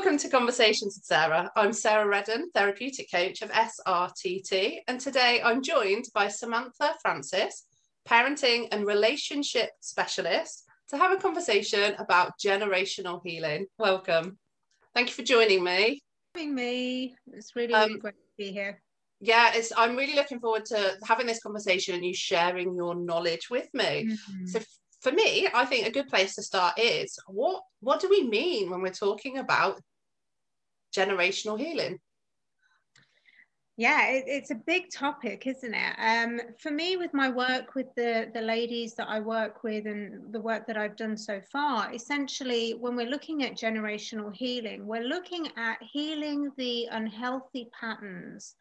Welcome 0.00 0.16
to 0.16 0.30
Conversations 0.30 0.96
with 0.96 1.04
Sarah. 1.04 1.52
I'm 1.54 1.74
Sarah 1.74 2.08
Redden, 2.08 2.50
therapeutic 2.54 3.10
coach 3.12 3.42
of 3.42 3.50
SRTT, 3.50 4.78
and 4.88 4.98
today 4.98 5.42
I'm 5.44 5.62
joined 5.62 6.06
by 6.14 6.28
Samantha 6.28 6.94
Francis, 7.02 7.66
parenting 8.08 8.68
and 8.72 8.86
relationship 8.86 9.68
specialist, 9.80 10.64
to 10.88 10.96
have 10.96 11.12
a 11.12 11.20
conversation 11.20 11.96
about 11.98 12.32
generational 12.42 13.20
healing. 13.22 13.66
Welcome. 13.78 14.38
Thank 14.94 15.08
you 15.08 15.14
for 15.16 15.22
joining 15.22 15.62
me. 15.62 16.00
Having 16.34 16.54
me. 16.54 17.14
It's 17.34 17.54
really, 17.54 17.74
really 17.74 17.92
um, 17.92 17.98
great 17.98 18.14
to 18.14 18.32
be 18.38 18.52
here. 18.52 18.80
Yeah, 19.20 19.50
it's 19.52 19.70
I'm 19.76 19.96
really 19.96 20.14
looking 20.14 20.40
forward 20.40 20.64
to 20.64 20.96
having 21.04 21.26
this 21.26 21.42
conversation 21.42 21.94
and 21.94 22.06
you 22.06 22.14
sharing 22.14 22.74
your 22.74 22.94
knowledge 22.94 23.50
with 23.50 23.68
me. 23.74 24.08
Mm-hmm. 24.08 24.46
So 24.46 24.60
for 25.02 25.12
me, 25.12 25.46
I 25.52 25.66
think 25.66 25.86
a 25.86 25.92
good 25.92 26.08
place 26.08 26.36
to 26.36 26.42
start 26.42 26.78
is 26.78 27.18
what 27.26 27.62
what 27.80 28.00
do 28.00 28.08
we 28.08 28.26
mean 28.26 28.70
when 28.70 28.80
we're 28.80 28.92
talking 28.92 29.36
about 29.36 29.78
generational 30.94 31.58
healing? 31.58 31.98
Yeah, 33.80 34.08
it, 34.08 34.24
it's 34.26 34.50
a 34.50 34.56
big 34.66 34.90
topic, 34.90 35.46
isn't 35.46 35.74
it? 35.74 35.94
Um, 35.98 36.38
for 36.60 36.70
me, 36.70 36.98
with 36.98 37.14
my 37.14 37.30
work 37.30 37.74
with 37.74 37.86
the 37.96 38.30
the 38.34 38.42
ladies 38.42 38.94
that 38.96 39.08
I 39.08 39.20
work 39.20 39.64
with 39.64 39.86
and 39.86 40.30
the 40.34 40.40
work 40.40 40.66
that 40.66 40.76
I've 40.76 40.96
done 40.96 41.16
so 41.16 41.40
far, 41.50 41.90
essentially, 41.94 42.72
when 42.72 42.94
we're 42.94 43.08
looking 43.08 43.42
at 43.42 43.56
generational 43.56 44.34
healing, 44.34 44.86
we're 44.86 45.08
looking 45.08 45.48
at 45.56 45.78
healing 45.80 46.52
the 46.58 46.88
unhealthy 46.90 47.70
patterns 47.72 48.54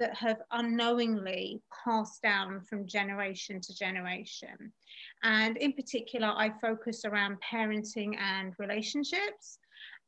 that 0.00 0.16
have 0.16 0.38
unknowingly 0.50 1.62
passed 1.84 2.20
down 2.22 2.60
from 2.60 2.84
generation 2.84 3.60
to 3.60 3.74
generation. 3.76 4.72
And 5.22 5.56
in 5.56 5.72
particular, 5.72 6.32
I 6.34 6.50
focus 6.60 7.04
around 7.04 7.38
parenting 7.40 8.18
and 8.18 8.52
relationships. 8.58 9.58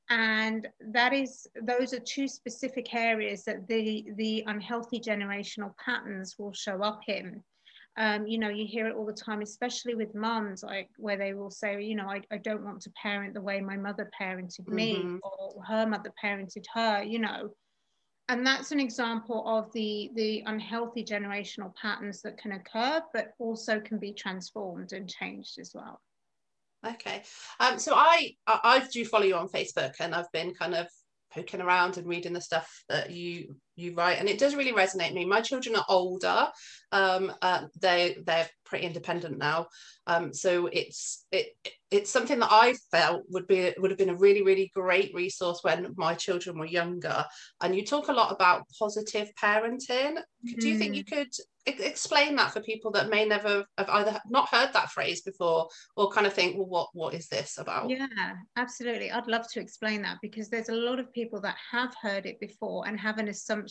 And 0.09 0.69
that 0.93 1.13
is, 1.13 1.49
those 1.63 1.93
are 1.93 2.01
two 2.01 2.29
specific 2.29 2.95
areas 2.95 3.45
that 3.45 3.67
the, 3.67 4.07
the 4.17 4.45
unhealthy 4.47 5.01
generational 5.01 5.75
patterns 5.85 6.37
will 6.39 6.53
show 6.53 6.83
up 6.83 7.01
in. 7.09 7.43
Um, 7.99 8.27
you 8.27 8.39
know, 8.39 8.51
you 8.51 8.67
hear 8.67 8.87
it 8.87 8.95
all 8.95 9.07
the 9.07 9.13
time, 9.13 9.41
especially 9.41 9.95
with 9.95 10.15
mums, 10.15 10.63
like 10.63 10.91
where 10.99 11.17
they 11.17 11.33
will 11.33 11.51
say, 11.51 11.83
you 11.83 11.97
know, 11.97 12.09
I, 12.09 12.21
I 12.31 12.37
don't 12.37 12.65
want 12.65 12.83
to 12.83 12.91
parent 12.91 13.35
the 13.35 13.41
way 13.41 13.61
my 13.61 13.77
mother 13.77 14.11
parented 14.21 14.69
me 14.69 14.97
mm-hmm. 14.97 15.17
or 15.23 15.65
her 15.65 15.87
mother 15.87 16.13
parented 16.23 16.65
her, 16.75 17.03
you 17.03 17.19
know 17.19 17.51
and 18.29 18.47
that's 18.47 18.73
an 18.73 18.81
example 18.81 19.45
of 19.47 19.73
the 19.73 20.11
the 20.15 20.43
unhealthy 20.47 21.05
generational 21.05 21.75
patterns 21.77 22.23
that 22.23 22.39
can 22.39 22.53
occur 22.53 23.01
but 23.13 23.33
also 23.39 23.81
can 23.81 23.99
be 23.99 24.13
transformed 24.13 24.93
and 24.93 25.09
changed 25.09 25.59
as 25.59 25.73
well 25.75 26.01
okay. 26.87 27.23
Um 27.61 27.79
so 27.79 27.95
i 27.95 28.35
i 28.47 28.87
do 28.93 29.05
follow 29.05 29.25
you 29.25 29.35
on 29.37 29.49
facebook 29.49 29.95
and 30.01 30.15
i've 30.15 30.31
been 30.33 30.55
kind 30.55 30.75
of 30.75 30.87
poking 31.35 31.61
around 31.61 31.99
and 31.99 32.07
reading 32.07 32.33
the 32.33 32.41
stuff 32.41 32.85
that 32.89 33.11
you 33.11 33.55
you 33.77 33.95
write 33.95 34.19
and 34.19 34.29
it 34.29 34.39
does 34.39 34.55
really 34.55 34.73
resonate 34.73 35.09
with 35.09 35.15
me. 35.15 35.25
My 35.25 35.41
children 35.41 35.77
are 35.77 35.85
older 35.89 36.49
um 36.93 37.33
uh, 37.43 37.63
they 37.81 38.17
they're 38.25 38.49
pretty 38.65 38.87
independent 38.87 39.39
now. 39.39 39.67
Um 40.07 40.33
so 40.33 40.67
it's 40.67 41.25
it 41.31 41.49
it's 41.93 42.11
something 42.11 42.41
that 42.41 42.51
i 42.51 42.75
felt 42.91 43.23
would 43.29 43.47
be 43.47 43.73
would 43.79 43.93
have 43.93 43.99
been 43.99 44.09
a 44.09 44.17
really 44.17 44.43
really 44.43 44.73
great 44.75 45.15
resource 45.15 45.61
when 45.63 45.95
my 45.97 46.15
children 46.15 46.59
were 46.59 46.67
younger. 46.67 47.25
And 47.61 47.77
you 47.77 47.85
talk 47.85 48.09
a 48.09 48.13
lot 48.13 48.33
about 48.33 48.67
positive 48.79 49.31
parenting. 49.41 50.17
Mm-hmm. 50.17 50.59
do 50.59 50.69
you 50.69 50.79
think 50.79 50.95
you 50.95 51.05
mm. 51.05 51.13
could 51.13 51.29
explain 51.67 52.37
that 52.37 52.53
for 52.53 52.61
people 52.61 52.93
that 52.93 53.11
may 53.11 53.27
never 53.27 53.65
have 53.77 53.89
either 53.89 54.21
not 54.29 54.49
heard 54.49 54.73
that 54.73 54.91
phrase 54.91 55.23
before 55.23 55.69
or 55.97 56.09
kind 56.11 56.25
of 56.25 56.33
think 56.33 56.57
well 56.57 56.67
what 56.67 56.89
what 56.93 57.15
is 57.15 57.29
this 57.29 57.59
about? 57.59 57.91
Yeah 57.91 58.07
absolutely. 58.57 59.11
I'd 59.11 59.27
love 59.27 59.47
to 59.53 59.61
explain 59.61 60.03
that 60.03 60.19
because 60.23 60.49
there's 60.49 60.69
a 60.69 60.75
lot 60.75 60.99
of 61.01 61.13
people 61.13 61.41
that 61.41 61.57
have 61.73 61.93
heard 62.01 62.27
it 62.27 62.39
before 62.41 62.87
and 62.87 62.99
have 63.01 63.19
an 63.19 63.29
assumption 63.29 63.66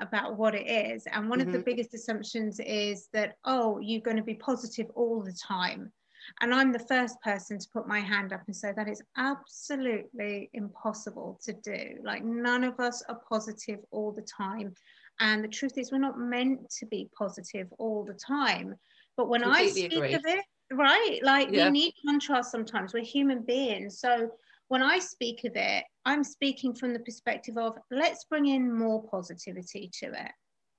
about 0.00 0.36
what 0.36 0.54
it 0.54 0.66
is 0.66 1.06
and 1.06 1.28
one 1.28 1.38
mm-hmm. 1.38 1.48
of 1.48 1.52
the 1.52 1.58
mm-hmm. 1.58 1.64
biggest 1.64 1.94
assumptions 1.94 2.60
is 2.60 3.08
that 3.12 3.36
oh 3.44 3.78
you're 3.80 4.00
going 4.00 4.16
to 4.16 4.22
be 4.22 4.34
positive 4.34 4.86
all 4.94 5.22
the 5.22 5.32
time 5.32 5.92
and 6.40 6.54
I'm 6.54 6.72
the 6.72 6.78
first 6.78 7.20
person 7.22 7.58
to 7.58 7.68
put 7.72 7.88
my 7.88 8.00
hand 8.00 8.32
up 8.32 8.42
and 8.46 8.54
say 8.54 8.72
that 8.76 8.88
is 8.88 9.02
absolutely 9.16 10.50
impossible 10.52 11.38
to 11.44 11.52
do. 11.52 11.96
Like, 12.04 12.24
none 12.24 12.64
of 12.64 12.78
us 12.78 13.02
are 13.08 13.20
positive 13.28 13.80
all 13.90 14.12
the 14.12 14.22
time. 14.22 14.74
And 15.20 15.44
the 15.44 15.48
truth 15.48 15.76
is, 15.76 15.92
we're 15.92 15.98
not 15.98 16.18
meant 16.18 16.70
to 16.78 16.86
be 16.86 17.10
positive 17.16 17.68
all 17.78 18.04
the 18.04 18.14
time. 18.14 18.74
But 19.16 19.28
when 19.28 19.42
Completely 19.42 19.66
I 19.66 19.86
speak 19.86 19.92
agree. 19.92 20.14
of 20.14 20.22
it, 20.24 20.44
right, 20.72 21.18
like 21.22 21.48
yeah. 21.50 21.66
we 21.66 21.70
need 21.70 21.94
contrast 22.06 22.50
sometimes. 22.50 22.94
We're 22.94 23.04
human 23.04 23.42
beings. 23.42 24.00
So 24.00 24.30
when 24.70 24.84
I 24.84 25.00
speak 25.00 25.42
of 25.42 25.56
it, 25.56 25.82
I'm 26.04 26.22
speaking 26.22 26.74
from 26.74 26.92
the 26.92 27.00
perspective 27.00 27.58
of 27.58 27.76
let's 27.90 28.24
bring 28.30 28.46
in 28.46 28.72
more 28.72 29.02
positivity 29.02 29.90
to 29.98 30.06
it. 30.06 30.30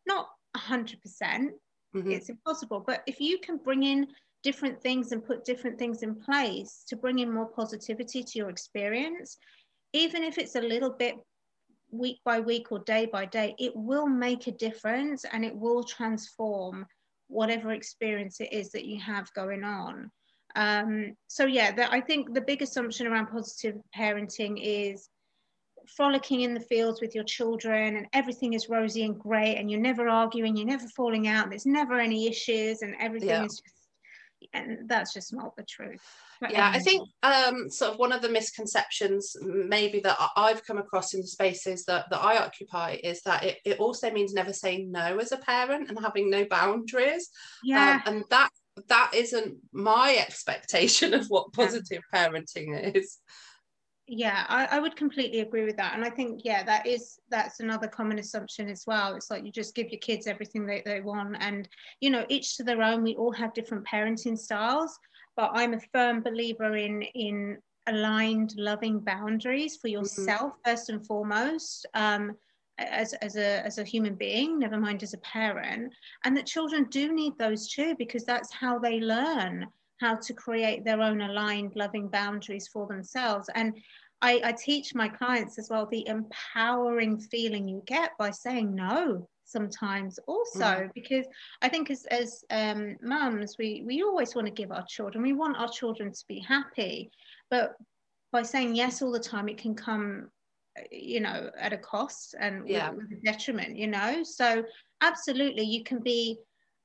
Not 0.08 0.28
100%, 0.56 1.02
percent 1.02 1.52
mm 1.94 2.04
hmm 2.04 2.10
it's 2.10 2.30
impossible. 2.30 2.82
But 2.88 3.04
if 3.06 3.20
you 3.20 3.38
can 3.40 3.58
bring 3.58 3.84
in 3.84 4.08
different 4.44 4.82
things 4.82 5.12
and 5.12 5.26
put 5.26 5.44
different 5.44 5.78
things 5.78 6.04
in 6.04 6.16
place 6.16 6.86
to 6.88 6.96
bring 6.96 7.20
in 7.20 7.34
more 7.34 7.50
positivity 7.50 8.24
to 8.24 8.40
your 8.40 8.50
experience, 8.50 9.38
even 9.92 10.24
if 10.24 10.38
it's 10.38 10.56
a 10.56 10.62
little 10.62 10.92
bit 10.92 11.16
week 11.92 12.20
by 12.24 12.40
week 12.40 12.72
or 12.72 12.80
day 12.80 13.06
by 13.12 13.26
day, 13.26 13.56
it 13.60 13.74
will 13.76 14.08
make 14.08 14.48
a 14.48 14.54
difference 14.68 15.26
and 15.34 15.44
it 15.44 15.54
will 15.54 15.84
transform 15.84 16.86
whatever 17.28 17.72
experience 17.72 18.40
it 18.40 18.54
is 18.54 18.72
that 18.72 18.86
you 18.86 19.02
have 19.02 19.34
going 19.34 19.66
on. 19.66 20.10
Um, 20.56 21.16
so 21.28 21.46
yeah, 21.46 21.72
the, 21.72 21.92
I 21.92 22.02
think 22.02 22.34
the 22.34 22.42
big 22.42 22.62
assumption 22.62 23.08
around 23.08 23.28
positive 23.28 23.76
parenting 23.98 24.60
is 24.62 25.10
frolicking 25.96 26.42
in 26.42 26.54
the 26.54 26.60
fields 26.60 27.02
with 27.02 27.16
your 27.16 27.24
children 27.24 27.98
and 27.98 28.08
everything 28.14 28.54
is 28.54 28.70
rosy 28.70 29.04
and 29.04 29.20
great 29.20 29.58
and 29.58 29.70
you're 29.70 29.80
never 29.80 30.08
arguing, 30.08 30.56
you're 30.56 30.68
never 30.68 30.88
falling 30.90 31.28
out, 31.28 31.50
there's 31.50 31.66
never 31.66 32.00
any 32.00 32.28
issues 32.28 32.82
and 32.82 32.96
everything 33.00 33.30
yeah. 33.30 33.46
is 33.46 33.62
just 33.64 33.82
and 34.54 34.90
that's 34.90 35.14
just 35.14 35.34
not 35.34 35.56
the 35.56 35.64
truth. 35.64 36.02
Yeah 36.50 36.72
i 36.74 36.80
think 36.80 37.08
um, 37.22 37.70
sort 37.70 37.92
of 37.92 38.00
one 38.00 38.12
of 38.12 38.24
the 38.24 38.30
misconceptions 38.30 39.36
maybe 39.44 40.00
that 40.00 40.18
i've 40.36 40.66
come 40.66 40.80
across 40.80 41.14
in 41.14 41.22
the 41.22 41.28
spaces 41.28 41.86
that, 41.86 42.10
that 42.10 42.20
i 42.20 42.38
occupy 42.38 42.98
is 43.04 43.22
that 43.22 43.44
it, 43.44 43.58
it 43.64 43.80
also 43.80 44.10
means 44.10 44.34
never 44.34 44.52
saying 44.52 44.92
no 44.92 45.20
as 45.20 45.32
a 45.32 45.38
parent 45.38 45.88
and 45.88 46.00
having 46.00 46.32
no 46.32 46.46
boundaries. 46.46 47.30
Yeah. 47.64 48.02
Um, 48.08 48.16
and 48.16 48.24
that 48.32 48.50
that 48.88 49.12
isn't 49.14 49.58
my 49.72 50.18
expectation 50.20 51.14
of 51.14 51.28
what 51.28 51.54
positive 51.54 52.02
parenting 52.14 52.96
is. 52.96 53.18
Yeah 54.08 54.46
I, 54.50 54.66
I, 54.66 54.80
would 54.80 54.96
completely 54.96 55.40
agree 55.40 55.64
with 55.64 55.78
that. 55.78 55.94
And 55.96 56.04
i 56.04 56.10
think 56.10 56.42
yeah 56.44 56.64
that 56.64 56.86
is 56.86 57.20
that's 57.30 57.60
another 57.60 57.88
common 57.88 58.20
assumption 58.20 58.70
as 58.70 58.84
well. 58.86 59.16
It's 59.16 59.32
like 59.32 59.46
you 59.46 59.52
just 59.52 59.76
give 59.76 59.90
your 59.90 60.00
kids 60.00 60.28
everything 60.28 60.66
that 60.66 60.86
they 60.86 61.02
want 61.02 61.38
and 61.40 61.68
you 62.02 62.10
know 62.10 62.26
each 62.30 62.58
to 62.58 62.64
their 62.64 62.82
own. 62.82 63.04
We 63.04 63.16
all 63.16 63.32
have 63.34 63.54
different 63.54 63.86
parenting 63.86 64.38
styles 64.38 64.98
but 65.38 65.50
i'm 65.54 65.74
a 65.74 65.80
firm 65.94 66.22
believer 66.22 66.76
in 66.76 67.02
in 67.16 67.58
aligned 67.88 68.54
loving 68.58 69.00
boundaries 69.00 69.78
for 69.78 69.88
mm-hmm. 69.88 70.00
yourself 70.00 70.54
mm-hmm. 70.54 70.72
first 70.72 70.90
and 70.90 71.06
foremost. 71.06 71.86
Um, 71.94 72.34
as, 72.90 73.14
as, 73.14 73.36
a, 73.36 73.66
as 73.66 73.78
a 73.78 73.84
human 73.84 74.16
being, 74.16 74.60
never 74.60 74.80
mind 74.80 75.04
as 75.04 75.14
a 75.14 75.20
parent, 75.20 75.94
and 76.24 76.36
that 76.38 76.46
children 76.46 76.86
do 76.90 77.14
need 77.14 77.34
those 77.38 77.68
too, 77.68 77.96
because 77.98 78.24
that's 78.24 78.52
how 78.54 78.80
they 78.80 79.00
learn 79.00 79.68
how 80.00 80.16
to 80.16 80.34
create 80.34 80.84
their 80.84 81.02
own 81.02 81.22
aligned, 81.22 81.76
loving 81.76 82.08
boundaries 82.08 82.68
for 82.68 82.88
themselves. 82.88 83.50
And 83.56 83.78
I, 84.22 84.42
I 84.44 84.52
teach 84.52 84.94
my 84.94 85.08
clients 85.08 85.58
as 85.58 85.70
well 85.70 85.86
the 85.86 86.08
empowering 86.08 87.20
feeling 87.20 87.68
you 87.68 87.84
get 87.86 88.12
by 88.18 88.32
saying 88.32 88.74
no 88.76 89.28
sometimes 89.44 90.18
also 90.28 90.60
mm. 90.60 90.94
because 90.94 91.26
i 91.62 91.68
think 91.68 91.92
as 91.92 92.06
as 92.06 92.44
um, 92.52 92.96
mums 93.02 93.58
we 93.60 93.84
we 93.86 94.02
always 94.02 94.34
want 94.34 94.48
to 94.48 94.54
give 94.54 94.72
our 94.72 94.86
children 94.88 95.22
we 95.22 95.34
want 95.34 95.58
our 95.58 95.68
children 95.68 96.12
to 96.12 96.24
be 96.28 96.40
happy 96.40 97.12
but 97.50 97.76
by 98.32 98.42
saying 98.42 98.76
yes 98.76 99.02
all 99.02 99.12
the 99.12 99.20
time 99.20 99.50
it 99.50 99.58
can 99.58 99.76
come 99.76 100.30
you 100.92 101.20
know 101.20 101.50
at 101.58 101.74
a 101.74 101.78
cost 101.78 102.36
and 102.40 102.68
yeah. 102.68 102.90
with, 102.90 103.08
with 103.10 103.20
a 103.20 103.22
detriment 103.22 103.76
you 103.76 103.88
know 103.88 104.24
so 104.24 104.64
absolutely 105.02 105.64
you 105.64 105.84
can 105.84 106.00
be 106.00 106.38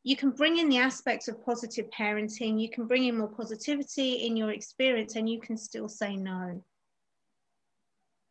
you 0.03 0.17
can 0.17 0.31
bring 0.31 0.59
in 0.59 0.69
the 0.69 0.79
aspects 0.79 1.29
of 1.29 1.45
positive 1.45 1.87
parenting 1.91 2.61
you 2.61 2.71
can 2.71 2.87
bring 2.87 3.05
in 3.05 3.19
more 3.19 3.29
positivity 3.29 4.27
in 4.27 4.37
your 4.37 4.51
experience 4.51 5.17
and 5.17 5.29
you 5.29 5.41
can 5.41 5.57
still 5.57 5.89
say 5.89 6.17
no 6.17 6.63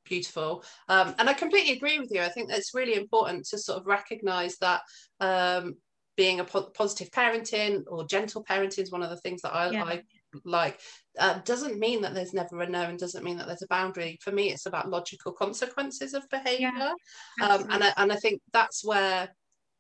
beautiful 0.06 0.64
um, 0.88 1.16
and 1.18 1.30
i 1.30 1.34
completely 1.34 1.74
agree 1.74 2.00
with 2.00 2.12
you 2.12 2.22
i 2.22 2.30
think 2.30 2.50
it's 2.52 2.74
really 2.74 2.96
important 2.96 3.46
to 3.46 3.58
sort 3.58 3.80
of 3.80 3.88
recognize 3.88 4.58
that 4.58 4.82
um, 5.20 5.76
being 6.16 6.40
a 6.40 6.46
po- 6.46 6.70
positive 6.70 7.10
parenting 7.12 7.84
or 7.88 8.06
gentle 8.06 8.44
parenting 8.44 8.80
is 8.80 8.92
one 8.92 9.04
of 9.04 9.10
the 9.10 9.18
things 9.18 9.42
that 9.42 9.54
i, 9.54 9.70
yeah. 9.70 9.84
I 9.84 10.02
like 10.44 10.80
uh, 11.20 11.40
doesn't 11.46 11.80
mean 11.80 12.02
that 12.02 12.14
there's 12.14 12.34
never 12.34 12.62
a 12.62 12.70
no 12.70 12.82
and 12.82 13.00
doesn't 13.00 13.24
mean 13.24 13.38
that 13.38 13.48
there's 13.48 13.62
a 13.62 13.68
boundary. 13.68 14.18
For 14.22 14.32
me 14.32 14.52
it's 14.52 14.66
about 14.66 14.90
logical 14.90 15.32
consequences 15.32 16.14
of 16.14 16.30
behavior 16.30 16.72
yeah, 16.72 16.94
um, 17.42 17.68
and, 17.70 17.84
I, 17.84 17.94
and 17.98 18.12
i 18.12 18.16
think 18.16 18.42
that's 18.52 18.84
where 18.84 19.30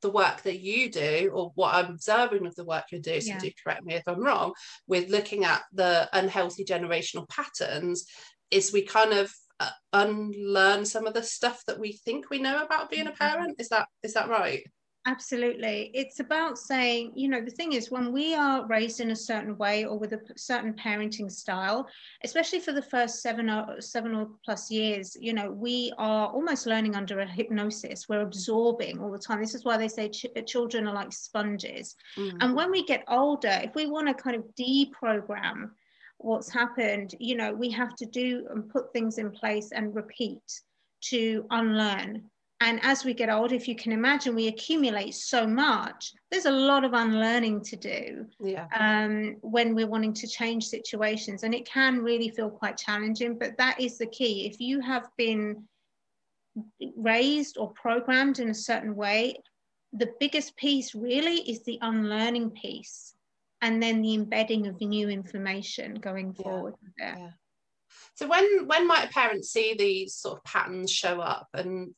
the 0.01 0.11
work 0.11 0.43
that 0.43 0.59
you 0.59 0.91
do 0.91 1.31
or 1.33 1.51
what 1.55 1.73
I'm 1.73 1.91
observing 1.91 2.45
of 2.45 2.53
the 2.53 2.65
work 2.65 2.85
you 2.91 2.99
do, 2.99 3.19
so 3.21 3.33
yeah. 3.33 3.39
do 3.39 3.49
correct 3.63 3.83
me 3.85 3.95
if 3.95 4.03
I'm 4.07 4.23
wrong, 4.23 4.53
with 4.87 5.09
looking 5.09 5.45
at 5.45 5.63
the 5.73 6.07
unhealthy 6.13 6.63
generational 6.63 7.27
patterns, 7.27 8.05
is 8.51 8.71
we 8.71 8.83
kind 8.83 9.13
of 9.13 9.33
uh, 9.59 9.69
unlearn 9.93 10.85
some 10.85 11.07
of 11.07 11.15
the 11.15 11.23
stuff 11.23 11.63
that 11.65 11.79
we 11.79 11.93
think 11.93 12.29
we 12.29 12.39
know 12.39 12.63
about 12.63 12.91
being 12.91 13.07
a 13.07 13.11
Mm-hmm. 13.11 13.17
parent. 13.17 13.55
Is 13.59 13.69
that 13.69 13.87
is 14.03 14.13
that 14.13 14.29
right 14.29 14.63
Absolutely. 15.07 15.91
It's 15.93 16.19
about 16.19 16.57
saying, 16.57 17.11
you 17.15 17.27
know, 17.27 17.39
the 17.39 17.51
thing 17.51 17.73
is, 17.73 17.91
when 17.91 18.11
we 18.11 18.33
are 18.33 18.65
raised 18.65 18.99
in 18.99 19.11
a 19.11 19.15
certain 19.15 19.55
way 19.57 19.85
or 19.85 19.99
with 19.99 20.13
a 20.13 20.21
certain 20.35 20.73
parenting 20.73 21.31
style, 21.31 21.87
especially 22.23 22.59
for 22.59 22.71
the 22.71 22.81
first 22.81 23.21
seven 23.21 23.47
or 23.47 23.79
seven 23.81 24.15
or 24.15 24.29
plus 24.43 24.71
years, 24.71 25.15
you 25.19 25.33
know, 25.33 25.51
we 25.51 25.93
are 25.99 26.29
almost 26.29 26.65
learning 26.65 26.95
under 26.95 27.19
a 27.19 27.27
hypnosis. 27.27 28.09
We're 28.09 28.21
absorbing 28.21 28.99
all 28.99 29.11
the 29.11 29.19
time. 29.19 29.41
This 29.41 29.53
is 29.53 29.63
why 29.63 29.77
they 29.77 29.87
say 29.87 30.09
ch- 30.09 30.25
children 30.47 30.87
are 30.87 30.95
like 30.95 31.13
sponges. 31.13 31.95
Mm. 32.17 32.37
And 32.41 32.55
when 32.55 32.71
we 32.71 32.83
get 32.83 33.03
older, 33.07 33.59
if 33.63 33.75
we 33.75 33.85
want 33.85 34.07
to 34.07 34.13
kind 34.15 34.35
of 34.35 34.43
deprogram 34.59 35.69
what's 36.17 36.51
happened, 36.51 37.13
you 37.19 37.35
know, 37.35 37.53
we 37.53 37.69
have 37.69 37.95
to 37.97 38.07
do 38.07 38.47
and 38.49 38.67
put 38.69 38.91
things 38.91 39.19
in 39.19 39.29
place 39.29 39.71
and 39.71 39.93
repeat 39.93 40.41
to 41.01 41.45
unlearn. 41.51 42.23
And 42.61 42.79
as 42.83 43.03
we 43.03 43.13
get 43.13 43.29
older, 43.29 43.53
if 43.53 43.67
you 43.67 43.75
can 43.75 43.91
imagine, 43.91 44.33
we 44.33 44.47
accumulate 44.47 45.13
so 45.13 45.45
much. 45.45 46.13
There's 46.31 46.45
a 46.45 46.51
lot 46.51 46.85
of 46.85 46.93
unlearning 46.93 47.61
to 47.65 47.75
do 47.75 48.25
yeah 48.39 48.67
um, 48.79 49.35
when 49.41 49.75
we're 49.75 49.87
wanting 49.87 50.13
to 50.13 50.27
change 50.27 50.65
situations. 50.65 51.43
And 51.43 51.53
it 51.53 51.65
can 51.65 51.99
really 51.99 52.29
feel 52.29 52.49
quite 52.49 52.77
challenging, 52.77 53.37
but 53.37 53.57
that 53.57 53.79
is 53.79 53.97
the 53.97 54.07
key. 54.07 54.45
If 54.45 54.59
you 54.61 54.79
have 54.79 55.09
been 55.17 55.67
raised 56.95 57.57
or 57.57 57.71
programmed 57.71 58.39
in 58.39 58.49
a 58.49 58.53
certain 58.53 58.95
way, 58.95 59.35
the 59.91 60.13
biggest 60.19 60.55
piece 60.55 60.95
really 60.95 61.37
is 61.49 61.63
the 61.63 61.77
unlearning 61.81 62.51
piece 62.51 63.13
and 63.61 63.81
then 63.81 64.01
the 64.01 64.13
embedding 64.13 64.67
of 64.67 64.79
new 64.79 65.09
information 65.09 65.95
going 65.95 66.33
forward. 66.33 66.75
Yeah. 66.97 67.31
So 68.15 68.27
when 68.27 68.67
when 68.67 68.87
might 68.87 69.09
a 69.09 69.13
parent 69.13 69.45
see 69.45 69.73
these 69.73 70.15
sort 70.15 70.37
of 70.37 70.43
patterns 70.43 70.91
show 70.91 71.19
up 71.19 71.47
and 71.53 71.93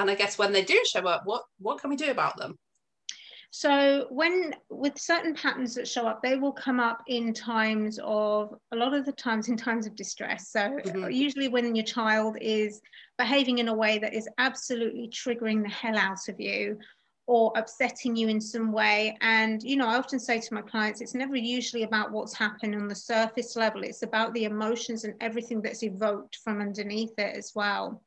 and 0.00 0.10
I 0.10 0.14
guess 0.14 0.38
when 0.38 0.52
they 0.52 0.62
do 0.62 0.80
show 0.86 1.06
up, 1.06 1.22
what 1.24 1.42
what 1.58 1.80
can 1.80 1.90
we 1.90 1.96
do 1.96 2.10
about 2.10 2.36
them? 2.36 2.56
So 3.52 4.06
when 4.10 4.54
with 4.70 4.96
certain 4.96 5.34
patterns 5.34 5.74
that 5.74 5.88
show 5.88 6.06
up, 6.06 6.22
they 6.22 6.36
will 6.36 6.52
come 6.52 6.78
up 6.78 7.02
in 7.08 7.34
times 7.34 7.98
of 8.02 8.54
a 8.70 8.76
lot 8.76 8.94
of 8.94 9.04
the 9.04 9.12
times 9.12 9.48
in 9.48 9.56
times 9.56 9.86
of 9.86 9.96
distress. 9.96 10.50
So 10.50 10.60
Mhm. 10.60 11.12
usually 11.12 11.48
when 11.48 11.74
your 11.74 11.84
child 11.84 12.38
is 12.40 12.80
behaving 13.18 13.58
in 13.58 13.68
a 13.68 13.74
way 13.74 13.98
that 13.98 14.14
is 14.14 14.28
absolutely 14.38 15.08
triggering 15.08 15.62
the 15.62 15.68
hell 15.68 15.98
out 15.98 16.28
of 16.28 16.40
you 16.40 16.78
or 17.26 17.52
upsetting 17.56 18.14
you 18.16 18.28
in 18.28 18.40
some 18.40 18.72
way. 18.72 19.16
And 19.20 19.62
you 19.62 19.76
know, 19.76 19.88
I 19.88 19.96
often 19.96 20.20
say 20.20 20.40
to 20.40 20.54
my 20.54 20.62
clients, 20.62 21.00
it's 21.00 21.14
never 21.14 21.36
usually 21.36 21.82
about 21.82 22.12
what's 22.12 22.34
happened 22.36 22.76
on 22.76 22.86
the 22.86 22.94
surface 22.94 23.56
level. 23.56 23.82
It's 23.82 24.02
about 24.02 24.32
the 24.32 24.44
emotions 24.44 25.04
and 25.04 25.14
everything 25.20 25.60
that's 25.60 25.82
evoked 25.82 26.36
from 26.36 26.60
underneath 26.60 27.18
it 27.18 27.36
as 27.36 27.52
well. 27.54 28.02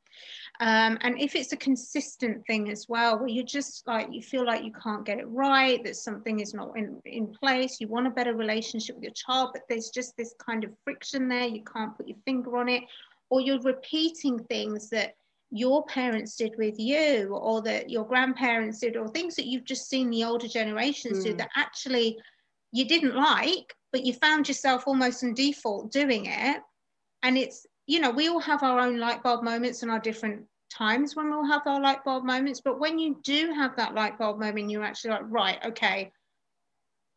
Um, 0.60 0.98
and 1.00 1.20
if 1.20 1.34
it's 1.34 1.52
a 1.52 1.56
consistent 1.56 2.46
thing 2.46 2.70
as 2.70 2.86
well, 2.88 3.18
where 3.18 3.28
you 3.28 3.42
just 3.42 3.86
like 3.88 4.08
you 4.12 4.22
feel 4.22 4.46
like 4.46 4.62
you 4.62 4.72
can't 4.72 5.04
get 5.04 5.18
it 5.18 5.28
right, 5.28 5.82
that 5.82 5.96
something 5.96 6.38
is 6.38 6.54
not 6.54 6.76
in, 6.76 7.00
in 7.04 7.26
place, 7.26 7.80
you 7.80 7.88
want 7.88 8.06
a 8.06 8.10
better 8.10 8.34
relationship 8.34 8.94
with 8.94 9.02
your 9.04 9.12
child, 9.14 9.50
but 9.52 9.62
there's 9.68 9.90
just 9.90 10.16
this 10.16 10.34
kind 10.38 10.62
of 10.62 10.70
friction 10.84 11.28
there, 11.28 11.46
you 11.46 11.64
can't 11.64 11.96
put 11.96 12.06
your 12.06 12.16
finger 12.24 12.56
on 12.56 12.68
it, 12.68 12.84
or 13.30 13.40
you're 13.40 13.60
repeating 13.62 14.38
things 14.44 14.88
that 14.90 15.16
your 15.50 15.84
parents 15.86 16.36
did 16.36 16.54
with 16.56 16.78
you, 16.78 17.28
or 17.34 17.60
that 17.62 17.90
your 17.90 18.04
grandparents 18.04 18.78
did, 18.78 18.96
or 18.96 19.08
things 19.08 19.34
that 19.34 19.46
you've 19.46 19.64
just 19.64 19.88
seen 19.88 20.08
the 20.08 20.22
older 20.22 20.48
generations 20.48 21.24
do 21.24 21.34
Mm. 21.34 21.38
that 21.38 21.50
actually 21.56 22.16
you 22.72 22.86
didn't 22.86 23.16
like, 23.16 23.74
but 23.92 24.04
you 24.04 24.12
found 24.12 24.46
yourself 24.48 24.84
almost 24.86 25.22
in 25.24 25.34
default 25.34 25.90
doing 25.90 26.26
it. 26.26 26.62
And 27.22 27.38
it's 27.38 27.66
you 27.86 28.00
know, 28.00 28.10
we 28.10 28.28
all 28.28 28.40
have 28.40 28.62
our 28.62 28.80
own 28.80 28.98
light 28.98 29.22
bulb 29.22 29.42
moments 29.42 29.82
and 29.82 29.90
our 29.90 29.98
different 29.98 30.44
times 30.70 31.14
when 31.14 31.30
we'll 31.30 31.46
have 31.46 31.66
our 31.66 31.80
light 31.80 32.04
bulb 32.04 32.24
moments. 32.24 32.60
But 32.64 32.80
when 32.80 32.98
you 32.98 33.16
do 33.22 33.52
have 33.52 33.76
that 33.76 33.94
light 33.94 34.18
bulb 34.18 34.38
moment, 34.38 34.70
you're 34.70 34.84
actually 34.84 35.10
like, 35.10 35.24
right, 35.24 35.58
okay, 35.66 36.12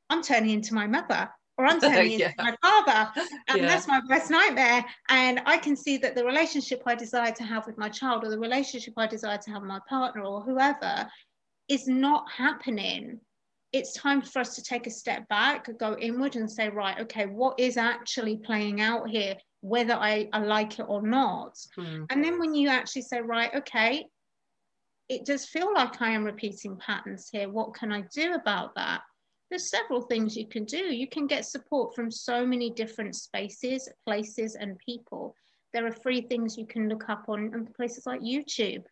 I'm 0.09 0.21
turning 0.21 0.51
into 0.51 0.73
my 0.73 0.87
mother 0.87 1.29
or 1.57 1.65
I'm 1.65 1.79
turning 1.81 2.11
Yeah. 2.11 2.27
into 2.27 2.33
my 2.37 2.55
father. 2.61 3.11
And 3.47 3.59
Yeah. 3.59 3.67
that's 3.67 3.87
my 3.87 4.01
worst 4.09 4.29
nightmare. 4.29 4.85
And 5.09 5.41
I 5.45 5.57
can 5.57 5.75
see 5.75 5.97
that 5.97 6.15
the 6.15 6.25
relationship 6.25 6.83
I 6.85 6.95
desire 6.95 7.31
to 7.31 7.43
have 7.43 7.65
with 7.65 7.77
my 7.77 7.89
child 7.89 8.23
or 8.23 8.29
the 8.29 8.39
relationship 8.39 8.93
I 8.97 9.07
desire 9.07 9.37
to 9.37 9.51
have 9.51 9.61
with 9.61 9.69
my 9.69 9.79
partner 9.87 10.23
or 10.23 10.41
whoever 10.41 11.09
is 11.67 11.87
not 11.87 12.29
happening. 12.31 13.19
It's 13.73 13.93
time 13.93 14.21
for 14.21 14.39
us 14.39 14.55
to 14.55 14.63
take 14.63 14.87
a 14.87 14.91
step 14.91 15.27
back, 15.27 15.69
go 15.77 15.97
inward 15.97 16.35
and 16.35 16.49
say, 16.49 16.69
right, 16.69 16.99
okay, 17.01 17.25
what 17.25 17.59
is 17.59 17.75
actually 17.75 18.37
playing 18.37 18.79
out 18.79 19.09
here, 19.09 19.35
whether 19.61 19.93
I, 19.93 20.29
I 20.33 20.39
like 20.39 20.79
it 20.79 20.85
or 20.87 21.01
not? 21.01 21.57
Hmm. 21.75 22.03
And 22.09 22.23
then 22.23 22.39
when 22.39 22.53
you 22.53 22.69
actually 22.69 23.03
say, 23.03 23.21
right, 23.21 23.53
okay, 23.55 24.05
it 25.09 25.25
does 25.25 25.45
feel 25.45 25.73
like 25.73 26.01
I 26.01 26.11
am 26.11 26.23
repeating 26.23 26.77
patterns 26.77 27.29
here. 27.31 27.49
What 27.49 27.73
can 27.73 27.91
I 27.91 28.03
do 28.13 28.33
about 28.33 28.75
that? 28.75 29.01
There's 29.49 29.69
several 29.69 30.01
things 30.01 30.35
you 30.35 30.47
can 30.47 30.65
do. 30.65 30.77
You 30.77 31.07
can 31.07 31.25
get 31.25 31.45
support 31.45 31.95
from 31.95 32.11
so 32.11 32.45
many 32.45 32.69
different 32.69 33.15
spaces, 33.15 33.87
places, 34.05 34.55
and 34.55 34.77
people. 34.79 35.33
There 35.73 35.85
are 35.87 35.91
free 35.91 36.21
things 36.21 36.57
you 36.57 36.67
can 36.67 36.89
look 36.89 37.09
up 37.09 37.25
on, 37.29 37.53
on 37.53 37.67
places 37.75 38.05
like 38.05 38.19
YouTube, 38.19 38.83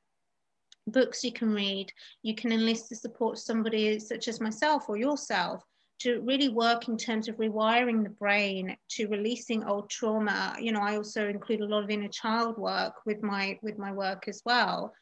books 0.87 1.23
you 1.23 1.33
can 1.33 1.53
read. 1.53 1.91
You 2.23 2.35
can 2.35 2.53
enlist 2.53 2.89
the 2.89 2.95
support 2.95 3.37
of 3.37 3.39
somebody 3.39 3.99
such 3.99 4.29
as 4.29 4.39
myself 4.39 4.87
or 4.87 4.95
yourself 4.95 5.63
to 5.99 6.21
really 6.21 6.49
work 6.49 6.87
in 6.87 6.97
terms 6.97 7.27
of 7.27 7.37
rewiring 7.37 8.03
the 8.03 8.09
brain 8.09 8.75
to 8.89 9.07
releasing 9.07 9.63
old 9.63 9.89
trauma. 9.89 10.55
You 10.59 10.71
know 10.71 10.81
i 10.81 10.95
also 10.95 11.27
include 11.27 11.61
a 11.61 11.65
lot 11.65 11.83
of 11.83 11.89
inner 11.89 12.07
child 12.09 12.57
work 12.57 12.93
with 13.05 13.21
my 13.23 13.57
with 13.61 13.77
my 13.77 13.91
work 13.91 14.27
as 14.27 14.41
well 14.45 14.93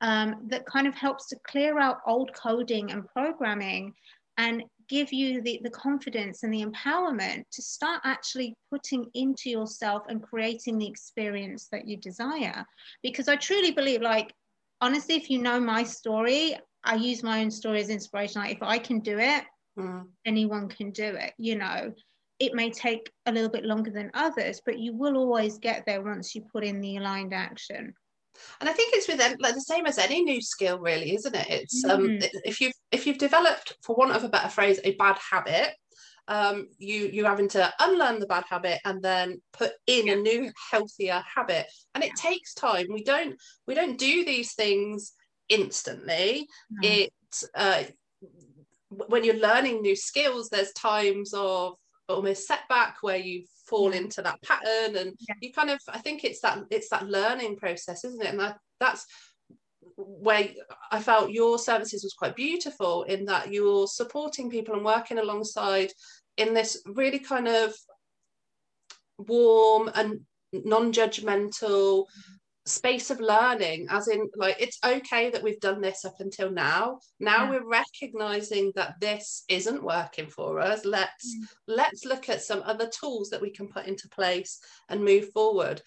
um, 0.00 0.36
that 0.46 0.66
kind 0.66 0.86
of 0.86 0.94
helps 0.94 1.26
to 1.28 1.36
clear 1.46 1.78
out 1.78 1.98
old 2.06 2.32
coding 2.32 2.90
and 2.90 3.06
programming 3.08 3.94
and 4.38 4.64
give 4.88 5.12
you 5.12 5.42
the, 5.42 5.60
the 5.62 5.70
confidence 5.70 6.42
and 6.42 6.52
the 6.52 6.64
empowerment 6.64 7.44
to 7.52 7.62
start 7.62 8.00
actually 8.04 8.54
putting 8.70 9.06
into 9.14 9.50
yourself 9.50 10.02
and 10.08 10.22
creating 10.22 10.78
the 10.78 10.86
experience 10.86 11.68
that 11.70 11.86
you 11.86 11.96
desire. 11.96 12.64
Because 13.02 13.28
i 13.28 13.36
truly 13.36 13.70
believe 13.70 14.00
like 14.00 14.32
honestly 14.80 15.14
if 15.14 15.30
you 15.30 15.40
know 15.40 15.60
my 15.60 15.82
story 15.82 16.56
i 16.84 16.94
use 16.94 17.22
my 17.22 17.42
own 17.42 17.50
story 17.50 17.80
as 17.80 17.90
inspiration. 17.90 18.40
Like 18.40 18.56
if 18.56 18.62
i 18.62 18.78
can 18.78 19.00
do 19.00 19.18
it 19.18 19.44
Hmm. 19.80 20.00
anyone 20.24 20.68
can 20.68 20.90
do 20.90 21.04
it 21.04 21.32
you 21.38 21.56
know 21.56 21.92
it 22.38 22.54
may 22.54 22.70
take 22.70 23.10
a 23.26 23.32
little 23.32 23.50
bit 23.50 23.64
longer 23.64 23.90
than 23.90 24.10
others 24.14 24.60
but 24.64 24.78
you 24.78 24.94
will 24.96 25.16
always 25.16 25.58
get 25.58 25.84
there 25.86 26.02
once 26.02 26.34
you 26.34 26.42
put 26.52 26.64
in 26.64 26.80
the 26.80 26.96
aligned 26.96 27.34
action 27.34 27.94
And 28.60 28.68
I 28.68 28.72
think 28.72 28.94
it's 28.94 29.08
with 29.08 29.20
like 29.40 29.54
the 29.54 29.60
same 29.60 29.86
as 29.86 29.98
any 29.98 30.22
new 30.22 30.40
skill, 30.40 30.78
really, 30.78 31.14
isn't 31.14 31.34
it? 31.34 31.46
It's 31.50 31.84
um, 31.84 32.02
Mhm. 32.02 32.30
if 32.44 32.60
you've 32.60 32.78
if 32.90 33.06
you've 33.06 33.18
developed, 33.18 33.76
for 33.82 33.96
want 33.96 34.12
of 34.12 34.24
a 34.24 34.28
better 34.28 34.48
phrase, 34.48 34.80
a 34.84 34.94
bad 34.94 35.18
habit, 35.18 35.74
um, 36.28 36.68
you 36.78 37.10
you 37.12 37.24
having 37.24 37.48
to 37.48 37.72
unlearn 37.80 38.20
the 38.20 38.26
bad 38.26 38.44
habit 38.48 38.78
and 38.84 39.02
then 39.02 39.42
put 39.52 39.72
in 39.86 40.08
a 40.08 40.16
new, 40.16 40.50
healthier 40.70 41.22
habit, 41.34 41.66
and 41.94 42.04
it 42.04 42.14
takes 42.16 42.54
time. 42.54 42.86
We 42.90 43.02
don't 43.02 43.36
we 43.66 43.74
don't 43.74 43.98
do 43.98 44.24
these 44.24 44.54
things 44.54 45.12
instantly. 45.48 46.46
No. 46.70 46.88
It 46.88 47.12
uh, 47.54 47.82
when 48.90 49.24
you're 49.24 49.36
learning 49.36 49.82
new 49.82 49.96
skills, 49.96 50.48
there's 50.48 50.72
times 50.72 51.32
of 51.34 51.74
almost 52.08 52.46
setback 52.46 52.96
where 53.02 53.16
you 53.16 53.44
fall 53.66 53.92
Yeah. 53.92 53.98
into 53.98 54.22
that 54.22 54.42
pattern 54.42 54.96
and 54.96 55.16
Yeah. 55.28 55.34
you 55.40 55.52
kind 55.52 55.70
of 55.70 55.80
i 55.88 55.98
think 55.98 56.24
it's 56.24 56.40
that 56.40 56.64
it's 56.70 56.88
that 56.88 57.06
learning 57.06 57.56
process 57.56 58.04
isn't 58.04 58.20
it 58.20 58.30
and 58.30 58.40
that 58.40 58.58
that's 58.80 59.06
where 59.96 60.48
i 60.90 61.00
felt 61.00 61.30
your 61.30 61.56
services 61.56 62.02
was 62.02 62.12
quite 62.14 62.34
beautiful 62.34 63.04
in 63.04 63.26
that 63.26 63.52
you're 63.52 63.86
supporting 63.86 64.50
people 64.50 64.74
and 64.74 64.84
working 64.84 65.18
alongside 65.18 65.92
in 66.36 66.52
this 66.52 66.82
really 66.84 67.20
kind 67.20 67.46
of 67.46 67.72
warm 69.18 69.88
and 69.94 70.20
non-judgmental 70.52 72.06
space 72.70 73.10
of 73.10 73.20
learning 73.20 73.86
as 73.90 74.08
in 74.08 74.28
like 74.36 74.56
it's 74.60 74.78
okay 74.84 75.30
that 75.30 75.42
we've 75.42 75.60
done 75.60 75.80
this 75.80 76.04
up 76.04 76.14
until 76.20 76.50
now. 76.50 77.00
Now 77.18 77.44
Yeah. 77.44 77.50
we're 77.50 77.68
recognizing 77.68 78.72
that 78.76 78.94
this 79.00 79.44
isn't 79.48 79.82
working 79.82 80.28
for 80.28 80.60
us. 80.60 80.84
Let's 80.84 81.26
Mm. 81.36 81.48
let's 81.80 82.04
look 82.04 82.28
at 82.28 82.42
some 82.42 82.62
other 82.64 82.88
tools 82.88 83.30
that 83.30 83.42
we 83.42 83.50
can 83.50 83.68
put 83.68 83.86
into 83.86 84.08
place 84.08 84.52
and 84.88 85.04
move 85.04 85.26
forward. 85.32 85.82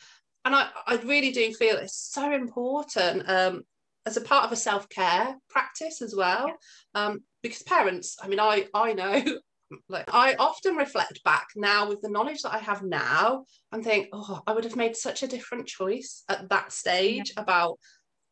And 0.45 0.53
i 0.55 0.69
i 0.87 0.95
really 0.97 1.31
do 1.31 1.53
feel 1.53 1.77
it's 1.77 1.95
so 2.17 2.31
important 2.31 3.29
um 3.29 3.63
as 4.05 4.17
a 4.17 4.21
part 4.21 4.43
of 4.45 4.51
a 4.51 4.55
self-care 4.69 5.37
practice 5.49 6.01
as 6.01 6.13
well. 6.15 6.45
Um 6.93 7.23
because 7.41 7.63
parents 7.63 8.17
i 8.23 8.27
mean 8.27 8.39
i 8.39 8.67
i 8.73 8.93
know 8.93 9.15
like 9.89 10.13
I 10.13 10.35
often 10.35 10.75
reflect 10.75 11.23
back 11.23 11.47
now 11.55 11.89
with 11.89 12.01
the 12.01 12.09
knowledge 12.09 12.41
that 12.41 12.53
I 12.53 12.59
have 12.59 12.83
now 12.83 13.45
and 13.71 13.83
think, 13.83 14.09
oh, 14.13 14.41
I 14.45 14.53
would 14.53 14.63
have 14.63 14.75
made 14.75 14.95
such 14.95 15.23
a 15.23 15.27
different 15.27 15.67
choice 15.67 16.23
at 16.29 16.49
that 16.49 16.71
stage 16.71 17.33
about 17.37 17.79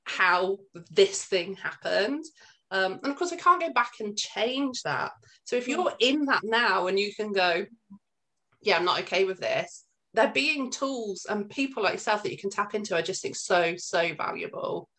how 0.06 0.58
this 0.90 1.24
thing 1.26 1.56
happened. 1.56 2.26
Um, 2.72 3.00
and 3.04 3.12
of 3.12 3.18
course, 3.18 3.34
I 3.34 3.38
can't 3.38 3.62
go 3.62 3.72
back 3.74 3.94
and 4.00 4.18
change 4.18 4.82
that. 4.84 5.12
So 5.44 5.56
if 5.56 5.68
you're 5.68 5.94
in 6.00 6.26
that 6.26 6.42
now 6.44 6.88
and 6.88 6.98
you 7.00 7.14
can 7.14 7.34
go, 7.34 7.66
yeah, 8.62 8.78
I'm 8.78 8.86
not 8.86 9.02
okay 9.02 9.26
with 9.26 9.40
this, 9.40 9.86
there 10.14 10.32
being 10.32 10.70
tools 10.70 11.26
and 11.30 11.50
people 11.50 11.84
like 11.84 11.94
yourself 11.94 12.24
that 12.24 12.32
you 12.32 12.38
can 12.38 12.50
tap 12.50 12.76
into 12.76 12.96
i 12.96 13.02
just 13.02 13.22
think 13.22 13.36
so 13.36 13.76
so 13.78 14.14
valuable 14.16 14.90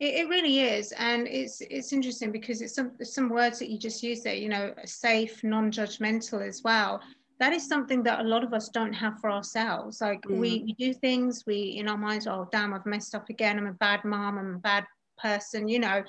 it, 0.00 0.14
it 0.14 0.28
really 0.28 0.60
is 0.60 0.92
and 0.92 1.26
it's 1.26 1.60
it's 1.62 1.92
interesting 1.92 2.30
because 2.30 2.60
it's 2.60 2.74
some 2.74 2.92
some 3.02 3.28
words 3.28 3.58
that 3.58 3.70
you 3.70 3.78
just 3.78 4.02
use 4.02 4.22
there 4.22 4.34
you 4.34 4.48
know 4.48 4.72
safe 4.84 5.42
non-judgmental 5.42 6.46
as 6.46 6.62
well 6.62 7.00
that 7.38 7.52
is 7.52 7.68
something 7.68 8.02
that 8.02 8.20
a 8.20 8.28
lot 8.28 8.42
of 8.42 8.52
us 8.52 8.68
don't 8.68 8.92
have 8.92 9.18
for 9.20 9.30
ourselves 9.30 10.00
like 10.00 10.22
mm. 10.22 10.38
we, 10.38 10.62
we 10.64 10.72
do 10.74 10.92
things 10.92 11.44
we 11.46 11.76
in 11.78 11.88
our 11.88 11.98
minds 11.98 12.26
oh 12.26 12.48
damn 12.52 12.74
i've 12.74 12.86
messed 12.86 13.14
up 13.14 13.28
again 13.28 13.58
i'm 13.58 13.66
a 13.66 13.72
bad 13.74 14.04
mom 14.04 14.38
i'm 14.38 14.54
a 14.54 14.58
bad 14.58 14.84
person 15.18 15.66
you 15.66 15.80
know 15.80 16.02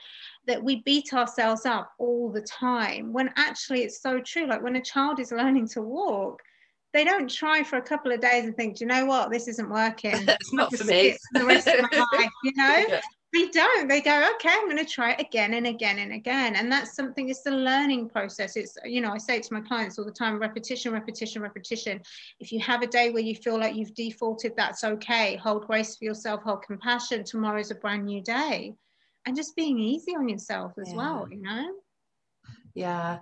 that 0.46 0.64
we 0.64 0.84
beat 0.84 1.14
ourselves 1.14 1.66
up 1.66 1.92
all 1.98 2.32
the 2.32 2.42
time 2.42 3.12
when 3.12 3.32
actually 3.38 3.82
it's 3.82 4.04
so 4.04 4.20
true 4.20 4.46
like 4.46 4.62
when 4.62 4.76
a 4.76 4.82
child 4.82 5.20
is 5.20 5.32
learning 5.32 5.68
to 5.68 5.82
walk 5.82 6.40
they 6.94 7.04
don't 7.04 7.30
try 7.30 7.64
for 7.64 7.78
a 7.78 7.82
couple 7.82 8.12
of 8.12 8.20
days 8.20 8.46
and 8.46 8.56
think, 8.56 8.78
do 8.78 8.84
you 8.84 8.88
know 8.88 9.06
what, 9.06 9.30
this 9.30 9.48
isn't 9.48 9.70
working. 9.70 10.12
it's 10.28 10.54
not 10.54 10.76
for 10.76 10.84
me. 10.86 11.16
the 11.34 11.46
rest 11.46 11.68
of 11.68 11.82
my 11.92 12.06
life, 12.18 12.30
you 12.44 12.52
know? 12.56 12.86
Yeah. 12.88 13.02
They 13.32 13.48
don't. 13.50 13.88
They 13.88 14.02
go, 14.02 14.32
okay, 14.36 14.50
I'm 14.50 14.66
going 14.66 14.84
to 14.84 14.92
try 14.92 15.12
it 15.12 15.22
again 15.22 15.54
and 15.54 15.68
again 15.68 16.00
and 16.00 16.14
again. 16.14 16.56
And 16.56 16.72
that's 16.72 16.96
something, 16.96 17.30
it's 17.30 17.44
the 17.44 17.52
learning 17.52 18.10
process. 18.10 18.56
It's, 18.56 18.76
you 18.84 19.02
know, 19.02 19.12
I 19.12 19.20
say 19.20 19.38
it 19.38 19.44
to 19.44 19.54
my 19.54 19.62
clients 19.62 20.00
all 20.00 20.06
the 20.06 20.12
time 20.12 20.40
repetition, 20.40 20.92
repetition, 20.92 21.44
repetition. 21.44 22.02
If 22.40 22.52
you 22.52 22.60
have 22.62 22.82
a 22.82 22.88
day 22.88 23.12
where 23.12 23.22
you 23.22 23.36
feel 23.36 23.60
like 23.60 23.76
you've 23.76 23.94
defaulted, 23.94 24.54
that's 24.58 24.84
okay. 24.84 25.36
Hold 25.36 25.68
grace 25.68 25.96
for 25.96 26.06
yourself, 26.06 26.42
hold 26.42 26.64
compassion. 26.64 27.24
Tomorrow's 27.24 27.70
a 27.70 27.76
brand 27.76 28.06
new 28.06 28.22
day. 28.22 28.74
And 29.28 29.36
just 29.36 29.56
being 29.56 29.78
easy 29.78 30.16
on 30.16 30.28
yourself 30.28 30.74
as 30.82 30.90
yeah. 30.90 30.96
well, 30.96 31.28
you 31.30 31.42
know? 31.42 31.72
Yeah 32.74 33.20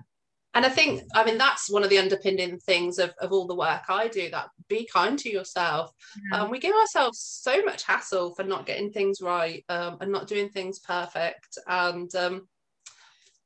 and 0.53 0.65
i 0.65 0.69
think 0.69 1.01
i 1.15 1.23
mean 1.23 1.37
that's 1.37 1.69
one 1.69 1.83
of 1.83 1.89
the 1.89 1.97
underpinning 1.97 2.57
things 2.59 2.99
of, 2.99 3.13
of 3.21 3.31
all 3.31 3.47
the 3.47 3.55
work 3.55 3.83
i 3.89 4.07
do 4.07 4.29
that 4.29 4.49
be 4.67 4.87
kind 4.91 5.17
to 5.19 5.29
yourself 5.29 5.91
yeah. 6.31 6.41
um, 6.41 6.51
we 6.51 6.59
give 6.59 6.75
ourselves 6.75 7.19
so 7.19 7.63
much 7.63 7.83
hassle 7.83 8.33
for 8.35 8.43
not 8.43 8.65
getting 8.65 8.91
things 8.91 9.21
right 9.21 9.63
um, 9.69 9.97
and 10.01 10.11
not 10.11 10.27
doing 10.27 10.49
things 10.49 10.79
perfect 10.79 11.57
and 11.67 12.13
um, 12.15 12.47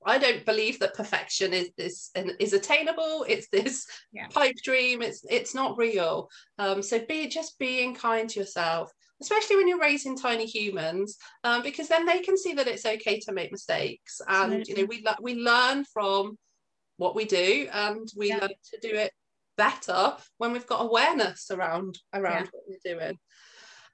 I 0.05 0.17
don't 0.17 0.45
believe 0.45 0.79
that 0.79 0.95
perfection 0.95 1.53
is 1.53 1.69
is 1.77 2.09
is 2.39 2.53
attainable. 2.53 3.25
It's 3.27 3.49
this 3.49 3.85
yeah. 4.11 4.27
pipe 4.27 4.55
dream. 4.63 5.01
It's 5.01 5.23
it's 5.29 5.53
not 5.53 5.77
real. 5.77 6.29
Um, 6.57 6.81
so 6.81 7.05
be 7.05 7.27
just 7.27 7.59
being 7.59 7.93
kind 7.93 8.27
to 8.29 8.39
yourself, 8.39 8.91
especially 9.21 9.57
when 9.57 9.67
you're 9.67 9.79
raising 9.79 10.17
tiny 10.17 10.45
humans, 10.45 11.17
um, 11.43 11.61
because 11.61 11.87
then 11.87 12.05
they 12.05 12.19
can 12.19 12.35
see 12.35 12.53
that 12.53 12.67
it's 12.67 12.85
okay 12.85 13.19
to 13.19 13.31
make 13.31 13.51
mistakes, 13.51 14.21
and 14.27 14.53
Absolutely. 14.53 14.73
you 14.73 14.81
know 14.81 15.15
we 15.21 15.35
we 15.35 15.41
learn 15.41 15.85
from 15.85 16.37
what 17.01 17.15
we 17.15 17.25
do 17.25 17.67
and 17.73 18.07
we 18.15 18.27
yeah. 18.27 18.37
learn 18.37 18.49
to 18.71 18.79
do 18.79 18.95
it 18.95 19.11
better 19.57 20.15
when 20.37 20.51
we've 20.51 20.67
got 20.67 20.85
awareness 20.85 21.49
around 21.49 21.97
around 22.13 22.43
yeah. 22.43 22.49
what 22.51 22.63
we're 22.67 22.95
doing 22.95 23.17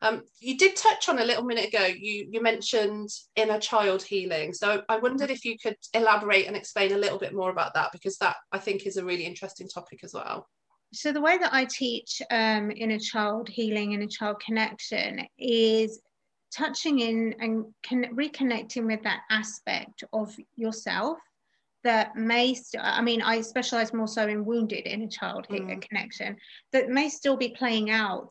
um, 0.01 0.21
you 0.39 0.57
did 0.57 0.75
touch 0.75 1.07
on 1.07 1.17
a 1.17 1.23
little 1.23 1.45
minute 1.45 1.69
ago 1.69 1.85
you 1.85 2.27
you 2.29 2.41
mentioned 2.41 3.09
inner 3.37 3.59
child 3.59 4.03
healing 4.03 4.51
so 4.53 4.83
i 4.89 4.97
wondered 4.97 5.31
if 5.31 5.45
you 5.45 5.57
could 5.57 5.77
elaborate 5.93 6.47
and 6.47 6.57
explain 6.57 6.91
a 6.91 6.97
little 6.97 7.17
bit 7.17 7.33
more 7.33 7.49
about 7.49 7.73
that 7.75 7.93
because 7.93 8.17
that 8.17 8.35
i 8.51 8.57
think 8.57 8.85
is 8.85 8.97
a 8.97 9.05
really 9.05 9.23
interesting 9.23 9.69
topic 9.69 10.01
as 10.03 10.13
well 10.13 10.45
so 10.91 11.13
the 11.13 11.21
way 11.21 11.37
that 11.37 11.53
i 11.53 11.63
teach 11.63 12.21
um, 12.29 12.71
inner 12.75 12.99
child 12.99 13.47
healing 13.47 13.93
inner 13.93 14.07
child 14.07 14.37
connection 14.45 15.25
is 15.39 16.01
touching 16.53 16.99
in 16.99 17.33
and 17.39 17.65
con- 17.87 18.13
reconnecting 18.13 18.85
with 18.85 19.01
that 19.03 19.21
aspect 19.31 20.03
of 20.11 20.35
yourself 20.57 21.17
that 21.87 22.17
may 22.17 22.53
st- 22.53 22.83
i 22.83 23.01
mean 23.01 23.21
i 23.21 23.39
specialize 23.39 23.93
more 23.93 24.09
so 24.09 24.27
in 24.27 24.43
wounded 24.43 24.85
inner 24.85 25.07
child 25.07 25.47
mm. 25.49 25.81
connection 25.81 26.35
that 26.73 26.89
may 26.89 27.07
still 27.07 27.37
be 27.37 27.49
playing 27.49 27.89
out 27.89 28.29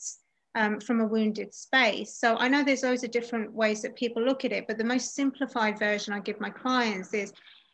um, 0.55 0.79
from 0.79 1.01
a 1.01 1.07
wounded 1.07 1.55
space 1.55 2.19
so 2.19 2.37
i 2.37 2.49
know 2.49 2.63
there's 2.63 2.83
loads 2.83 3.03
of 3.03 3.11
different 3.11 3.51
ways 3.51 3.81
that 3.81 3.97
people 3.97 4.23
look 4.23 4.45
at 4.45 4.53
it 4.53 4.67
but 4.69 4.77
the 4.77 4.85
most 4.85 5.15
simplified 5.15 5.79
version 5.79 6.13
i 6.13 6.21
give 6.21 6.39
my 6.39 6.51
clients 6.51 7.15
is 7.15 7.33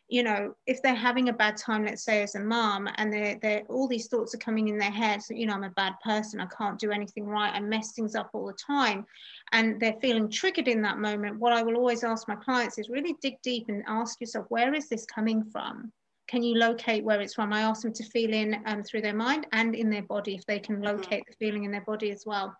you 0.09 0.21
know, 0.21 0.53
if 0.67 0.81
they're 0.81 0.93
having 0.93 1.29
a 1.29 1.33
bad 1.33 1.57
time, 1.57 1.85
let's 1.85 2.03
say 2.03 2.21
as 2.23 2.35
a 2.35 2.39
mom, 2.39 2.89
and 2.97 3.11
they're, 3.11 3.37
they're 3.41 3.63
all 3.69 3.87
these 3.87 4.07
thoughts 4.07 4.35
are 4.35 4.39
coming 4.39 4.67
in 4.67 4.77
their 4.77 4.91
head, 4.91 5.21
so 5.21 5.33
you 5.33 5.45
know, 5.45 5.53
I'm 5.53 5.63
a 5.63 5.69
bad 5.71 5.93
person, 6.03 6.39
I 6.39 6.47
can't 6.57 6.79
do 6.79 6.91
anything 6.91 7.25
right, 7.25 7.53
I 7.53 7.59
mess 7.59 7.93
things 7.93 8.15
up 8.15 8.29
all 8.33 8.45
the 8.45 8.53
time, 8.53 9.05
and 9.51 9.79
they're 9.79 9.97
feeling 10.01 10.29
triggered 10.29 10.67
in 10.67 10.81
that 10.81 10.99
moment. 10.99 11.39
What 11.39 11.53
I 11.53 11.63
will 11.63 11.77
always 11.77 12.03
ask 12.03 12.27
my 12.27 12.35
clients 12.35 12.77
is 12.77 12.89
really 12.89 13.15
dig 13.21 13.35
deep 13.43 13.69
and 13.69 13.83
ask 13.87 14.19
yourself, 14.19 14.45
where 14.49 14.73
is 14.73 14.89
this 14.89 15.05
coming 15.05 15.43
from? 15.43 15.91
Can 16.27 16.43
you 16.43 16.55
locate 16.55 17.03
where 17.03 17.21
it's 17.21 17.33
from? 17.33 17.53
I 17.53 17.61
ask 17.61 17.81
them 17.81 17.93
to 17.93 18.03
feel 18.05 18.33
in 18.33 18.61
um, 18.65 18.83
through 18.83 19.01
their 19.01 19.13
mind 19.13 19.45
and 19.51 19.75
in 19.75 19.89
their 19.89 20.03
body 20.03 20.35
if 20.35 20.45
they 20.45 20.59
can 20.59 20.75
mm-hmm. 20.75 20.85
locate 20.85 21.23
the 21.27 21.35
feeling 21.37 21.63
in 21.63 21.71
their 21.71 21.81
body 21.81 22.11
as 22.11 22.23
well. 22.25 22.55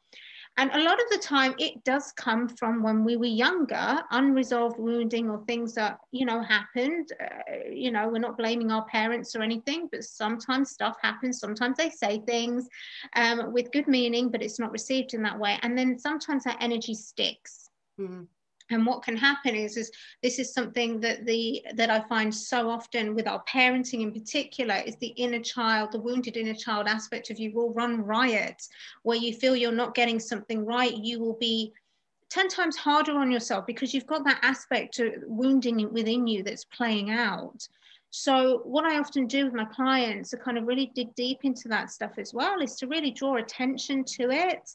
And 0.57 0.69
a 0.71 0.83
lot 0.83 1.01
of 1.01 1.09
the 1.09 1.17
time, 1.17 1.55
it 1.57 1.83
does 1.83 2.11
come 2.11 2.47
from 2.47 2.83
when 2.83 3.03
we 3.03 3.17
were 3.17 3.25
younger, 3.25 3.99
unresolved 4.11 4.77
wounding 4.77 5.29
or 5.29 5.43
things 5.45 5.73
that, 5.73 5.97
you 6.11 6.27
know, 6.27 6.43
happened. 6.43 7.11
Uh, 7.19 7.69
you 7.71 7.91
know, 7.91 8.07
we're 8.07 8.19
not 8.19 8.37
blaming 8.37 8.71
our 8.71 8.85
parents 8.85 9.35
or 9.35 9.41
anything, 9.41 9.89
but 9.91 10.03
sometimes 10.03 10.69
stuff 10.69 10.95
happens. 11.01 11.39
Sometimes 11.39 11.77
they 11.77 11.89
say 11.89 12.21
things 12.27 12.69
um, 13.15 13.51
with 13.51 13.71
good 13.71 13.87
meaning, 13.87 14.29
but 14.29 14.43
it's 14.43 14.59
not 14.59 14.71
received 14.71 15.15
in 15.15 15.23
that 15.23 15.39
way. 15.39 15.57
And 15.63 15.75
then 15.75 15.97
sometimes 15.97 16.43
that 16.43 16.57
energy 16.61 16.93
sticks. 16.93 17.69
Mm-hmm 17.99 18.23
and 18.73 18.85
what 18.85 19.03
can 19.03 19.15
happen 19.15 19.55
is 19.55 19.77
is 19.77 19.91
this 20.21 20.39
is 20.39 20.53
something 20.53 20.99
that 20.99 21.25
the 21.25 21.65
that 21.75 21.89
i 21.89 21.99
find 22.01 22.33
so 22.33 22.69
often 22.69 23.15
with 23.15 23.27
our 23.27 23.43
parenting 23.45 24.01
in 24.01 24.11
particular 24.11 24.75
is 24.85 24.95
the 24.97 25.07
inner 25.07 25.39
child 25.39 25.91
the 25.91 25.99
wounded 25.99 26.37
inner 26.37 26.53
child 26.53 26.87
aspect 26.87 27.29
of 27.29 27.39
you 27.39 27.51
will 27.53 27.73
run 27.73 28.01
riot. 28.03 28.61
Where 29.03 29.17
you 29.17 29.33
feel 29.33 29.55
you're 29.55 29.71
not 29.71 29.95
getting 29.95 30.19
something 30.19 30.65
right 30.65 30.95
you 30.95 31.19
will 31.19 31.37
be 31.39 31.73
10 32.29 32.47
times 32.47 32.75
harder 32.75 33.13
on 33.13 33.31
yourself 33.31 33.65
because 33.67 33.93
you've 33.93 34.07
got 34.07 34.23
that 34.25 34.39
aspect 34.41 34.99
of 34.99 35.13
wounding 35.27 35.91
within 35.93 36.25
you 36.25 36.41
that's 36.41 36.65
playing 36.65 37.11
out. 37.11 37.67
So 38.09 38.61
what 38.63 38.85
i 38.85 38.99
often 38.99 39.27
do 39.27 39.45
with 39.45 39.53
my 39.53 39.65
clients 39.65 40.29
to 40.31 40.37
kind 40.37 40.57
of 40.57 40.67
really 40.67 40.91
dig 40.95 41.13
deep 41.15 41.39
into 41.43 41.67
that 41.69 41.91
stuff 41.91 42.13
as 42.17 42.33
well 42.33 42.61
is 42.61 42.75
to 42.75 42.87
really 42.87 43.11
draw 43.11 43.37
attention 43.37 44.03
to 44.17 44.29
it 44.29 44.69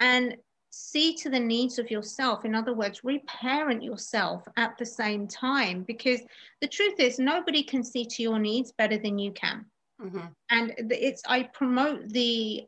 and 0.00 0.36
see 0.74 1.14
to 1.14 1.30
the 1.30 1.40
needs 1.40 1.78
of 1.78 1.90
yourself. 1.90 2.44
In 2.44 2.54
other 2.54 2.74
words, 2.74 3.04
reparent 3.04 3.82
yourself 3.82 4.46
at 4.56 4.76
the 4.78 4.86
same 4.86 5.26
time, 5.26 5.82
because 5.82 6.20
the 6.60 6.68
truth 6.68 6.98
is, 6.98 7.18
nobody 7.18 7.62
can 7.62 7.84
see 7.84 8.04
to 8.04 8.22
your 8.22 8.38
needs 8.38 8.72
better 8.72 8.98
than 8.98 9.18
you 9.18 9.32
can. 9.32 9.64
Mm-hmm. 10.02 10.26
And 10.50 10.74
it's, 10.90 11.22
I 11.28 11.44
promote 11.44 12.08
the, 12.08 12.66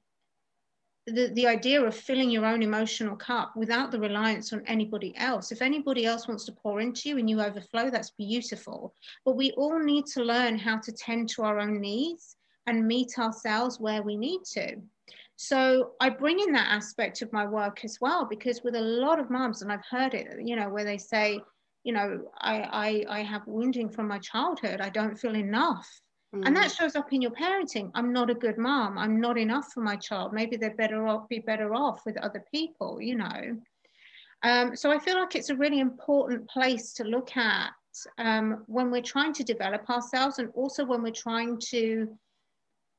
the, 1.07 1.33
the 1.35 1.47
idea 1.47 1.83
of 1.83 1.95
filling 1.95 2.31
your 2.31 2.47
own 2.47 2.63
emotional 2.63 3.17
cup 3.17 3.57
without 3.57 3.91
the 3.91 4.01
reliance 4.01 4.53
on 4.53 4.63
anybody 4.67 5.13
else. 5.17 5.53
If 5.53 5.61
anybody 5.61 6.07
else 6.07 6.29
wants 6.29 6.45
to 6.47 6.53
pour 6.53 6.81
into 6.81 7.09
you 7.09 7.19
and 7.19 7.29
you 7.29 7.41
overflow, 7.41 7.91
that's 7.91 8.11
beautiful. 8.11 8.95
But 9.25 9.37
we 9.37 9.51
all 9.53 9.79
need 9.79 10.07
to 10.15 10.23
learn 10.23 10.59
how 10.59 10.79
to 10.79 10.93
tend 10.93 11.29
to 11.31 11.43
our 11.43 11.59
own 11.59 11.81
needs 11.81 12.37
and 12.67 12.87
meet 12.87 13.19
ourselves 13.19 13.81
where 13.81 14.03
we 14.03 14.17
need 14.17 14.41
to. 14.53 14.77
So 15.37 15.93
I 16.00 16.09
bring 16.09 16.40
in 16.40 16.52
that 16.52 16.73
aspect 16.73 17.21
of 17.21 17.33
my 17.33 17.47
work 17.47 17.85
as 17.85 17.99
well, 18.00 18.25
because 18.25 18.62
with 18.64 18.75
a 18.75 18.81
lot 18.81 19.21
of 19.21 19.31
moms, 19.31 19.62
and 19.62 19.71
I've 19.71 19.85
heard 19.88 20.14
it, 20.14 20.28
you 20.43 20.57
know, 20.57 20.71
where 20.71 20.85
they 20.85 20.99
say, 20.99 21.40
you 21.85 21.93
know, 21.93 22.23
I, 22.38 23.05
I, 23.09 23.19
I 23.19 23.23
have 23.23 23.47
wounding 23.47 23.90
from 23.90 24.09
my 24.09 24.19
childhood. 24.19 24.81
I 24.81 24.88
don't 24.88 25.16
feel 25.16 25.37
enough. 25.37 25.88
Mm. 26.35 26.47
And 26.47 26.57
that 26.57 26.71
mm. 26.71 26.76
shows 26.76 26.97
up 26.97 27.12
in 27.12 27.23
your 27.23 27.33
parenting. 27.33 27.90
I'm 27.95 28.12
not 28.12 28.31
a 28.31 28.35
good 28.35 28.59
mom. 28.59 28.99
I'm 28.99 29.21
not 29.21 29.38
enough 29.38 29.73
for 29.73 29.83
my 29.83 29.97
child. 29.97 30.33
Maybe 30.33 30.57
they're 30.57 30.75
better 30.75 31.07
off, 31.07 31.28
be 31.28 31.38
better 31.38 31.75
off 31.75 32.00
with 32.07 32.16
other 32.19 32.43
people, 32.52 33.00
you 33.00 33.16
know. 33.16 33.61
Um, 34.43 34.75
so 34.75 34.90
I 34.90 34.99
feel 34.99 35.19
like 35.19 35.35
it's 35.35 35.50
a 35.50 35.57
really 35.57 35.81
important 35.81 36.49
place 36.49 36.93
to 36.95 37.05
look 37.05 37.37
at 37.37 37.71
um, 38.19 38.64
when 38.66 38.90
we're 38.90 39.02
trying 39.02 39.33
to 39.35 39.45
develop 39.45 39.88
ourselves 39.88 40.38
and 40.38 40.50
also 40.55 40.85
when 40.85 41.02
we're 41.02 41.12
trying 41.12 41.59
to 41.71 42.09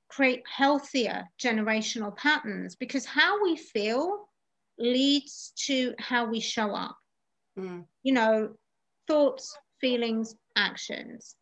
create 0.09 0.43
healthier 0.47 1.27
generational 1.39 2.15
patterns 2.15 2.75
because 2.75 3.05
how 3.05 3.43
we 3.43 3.55
feel 3.55 4.27
leads 4.79 5.53
to 5.55 5.93
how 5.99 6.25
we 6.25 6.39
show 6.39 6.73
up. 6.75 6.97
Mm. 7.57 7.85
You 8.03 8.13
know, 8.13 8.53
thoughts, 9.07 9.57
feelings, 9.81 10.35
actions. 10.55 11.35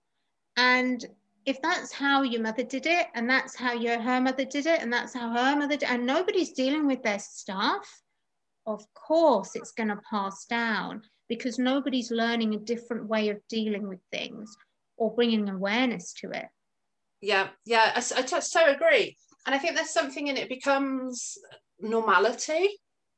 And 0.58 1.06
if 1.46 1.62
that's 1.62 1.92
how 1.92 2.24
your 2.24 2.42
mother 2.42 2.64
did 2.64 2.86
it, 2.86 3.08
and 3.14 3.30
that's 3.30 3.56
how 3.56 3.74
your 3.74 4.00
her 4.00 4.22
mother 4.22 4.46
did 4.46 4.66
it, 4.66 4.82
and 4.82 4.92
that's 4.92 5.14
how 5.14 5.30
her 5.30 5.56
mother 5.56 5.78
did, 5.78 5.90
and 5.90 6.06
nobody's 6.06 6.54
dealing 6.54 6.88
with 6.88 7.04
their 7.04 7.20
stuff, 7.20 8.02
of 8.66 8.84
course 8.94 9.56
it's 9.56 9.72
going 9.72 9.90
to 9.90 10.00
pass 10.10 10.46
down 10.46 11.02
because 11.28 11.60
nobody's 11.60 12.12
learning 12.12 12.56
a 12.56 12.60
different 12.60 13.08
way 13.08 13.30
of 13.30 13.38
dealing 13.50 13.88
with 13.88 14.00
things 14.12 14.56
or 14.98 15.14
bringing 15.14 15.50
awareness 15.50 16.14
to 16.14 16.32
it 16.32 16.46
yeah 17.22 17.48
yeah 17.66 17.92
I, 17.96 18.00
I 18.00 18.02
so 18.02 18.66
agree 18.66 19.18
and 19.46 19.56
i 19.56 19.58
think 19.58 19.76
there's 19.76 19.94
something 19.94 20.28
in 20.28 20.38
it 20.38 20.50
becomes 20.50 21.38
normality 21.80 22.70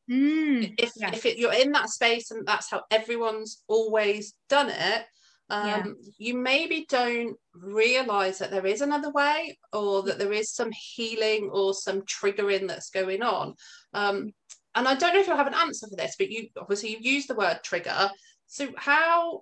mm, 0.10 0.74
if, 0.78 0.92
if 0.96 1.26
it, 1.26 1.38
you're 1.38 1.54
in 1.54 1.72
that 1.74 1.90
space 1.90 2.32
and 2.32 2.46
that's 2.46 2.70
how 2.70 2.84
everyone's 2.92 3.64
always 3.68 4.34
done 4.50 4.70
it 4.70 5.06
um, 5.50 5.66
yeah. 5.66 5.84
you 6.18 6.38
maybe 6.38 6.86
don't 6.90 7.38
realize 7.54 8.40
that 8.40 8.52
there 8.52 8.66
is 8.66 8.82
another 8.82 9.12
way 9.12 9.58
or 9.72 10.04
that 10.04 10.20
there 10.20 10.34
is 10.34 10.52
some 10.52 10.72
healing 10.72 11.50
or 11.52 11.74
some 11.74 12.02
triggering 12.02 12.68
that's 12.68 12.90
going 12.90 13.22
on. 13.22 13.56
Um, 13.94 14.34
and 14.76 14.88
I 14.88 14.96
don't 14.96 15.14
know 15.14 15.22
if 15.22 15.28
you'll 15.28 15.38
have 15.38 15.48
an 15.48 15.54
answer 15.54 15.88
for 15.88 15.96
this, 15.96 16.16
but 16.18 16.30
you 16.30 16.50
obviously 16.60 16.92
you 16.92 16.98
use 17.00 17.28
the 17.28 17.36
word 17.36 17.60
trigger. 17.64 18.10
So 18.48 18.70
how 18.76 19.42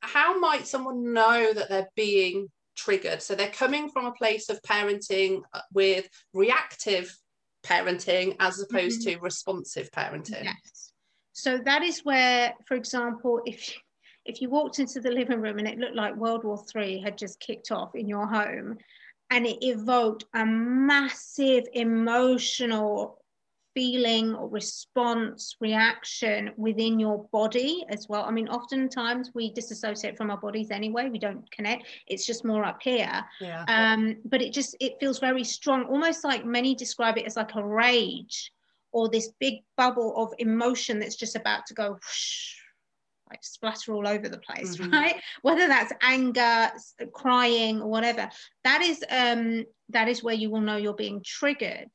how 0.00 0.38
might 0.40 0.66
someone 0.66 1.12
know 1.12 1.52
that 1.52 1.68
they're 1.68 1.90
being 1.94 2.48
triggered? 2.76 3.22
So 3.22 3.34
they're 3.34 3.48
coming 3.50 3.88
from 3.88 4.06
a 4.06 4.12
place 4.12 4.48
of 4.48 4.60
parenting 4.62 5.42
uh, 5.52 5.60
with 5.72 6.08
reactive 6.32 7.16
parenting 7.64 8.36
as 8.40 8.60
opposed 8.60 9.02
mm-hmm. 9.02 9.18
to 9.18 9.24
responsive 9.24 9.90
parenting. 9.90 10.44
Yes. 10.44 10.92
So 11.32 11.58
that 11.58 11.82
is 11.82 12.00
where, 12.04 12.54
for 12.66 12.74
example, 12.74 13.40
if 13.46 13.74
if 14.24 14.40
you 14.40 14.50
walked 14.50 14.78
into 14.78 15.00
the 15.00 15.10
living 15.10 15.40
room 15.40 15.58
and 15.58 15.66
it 15.66 15.78
looked 15.78 15.96
like 15.96 16.14
World 16.14 16.44
War 16.44 16.62
Three 16.70 17.00
had 17.00 17.18
just 17.18 17.40
kicked 17.40 17.72
off 17.72 17.94
in 17.94 18.08
your 18.08 18.26
home, 18.26 18.78
and 19.30 19.46
it 19.46 19.64
evoked 19.64 20.24
a 20.34 20.44
massive 20.44 21.64
emotional 21.72 23.21
feeling 23.74 24.34
or 24.34 24.48
response 24.48 25.56
reaction 25.60 26.50
within 26.56 26.98
your 26.98 27.26
body 27.32 27.84
as 27.88 28.08
well. 28.08 28.24
I 28.24 28.30
mean 28.30 28.48
oftentimes 28.48 29.30
we 29.34 29.52
disassociate 29.52 30.16
from 30.16 30.30
our 30.30 30.36
bodies 30.36 30.70
anyway. 30.70 31.08
We 31.08 31.18
don't 31.18 31.50
connect. 31.50 31.86
It's 32.06 32.26
just 32.26 32.44
more 32.44 32.64
up 32.64 32.82
here. 32.82 33.24
Yeah. 33.40 33.64
um, 33.68 34.16
but 34.24 34.42
it 34.42 34.52
just 34.52 34.76
it 34.80 34.94
feels 35.00 35.18
very 35.18 35.44
strong 35.44 35.84
almost 35.84 36.24
like 36.24 36.44
many 36.44 36.74
describe 36.74 37.18
it 37.18 37.26
as 37.26 37.36
like 37.36 37.54
a 37.54 37.64
rage 37.64 38.52
or 38.92 39.08
this 39.08 39.30
big 39.40 39.60
bubble 39.76 40.14
of 40.16 40.32
emotion 40.38 40.98
that's 40.98 41.16
just 41.16 41.34
about 41.34 41.66
to 41.66 41.74
go 41.74 41.92
whoosh, 41.92 42.54
like 43.30 43.42
splatter 43.42 43.94
all 43.94 44.06
over 44.06 44.28
the 44.28 44.38
place 44.38 44.76
mm-hmm. 44.76 44.92
right? 44.92 45.16
Whether 45.40 45.66
that's 45.66 45.92
anger 46.02 46.70
crying 47.12 47.80
or 47.80 47.88
whatever. 47.88 48.28
That 48.64 48.82
is 48.82 49.02
um 49.10 49.64
that 49.88 50.08
is 50.08 50.22
where 50.22 50.34
you 50.34 50.50
will 50.50 50.60
know 50.60 50.76
you're 50.76 50.94
being 50.94 51.22
triggered 51.24 51.90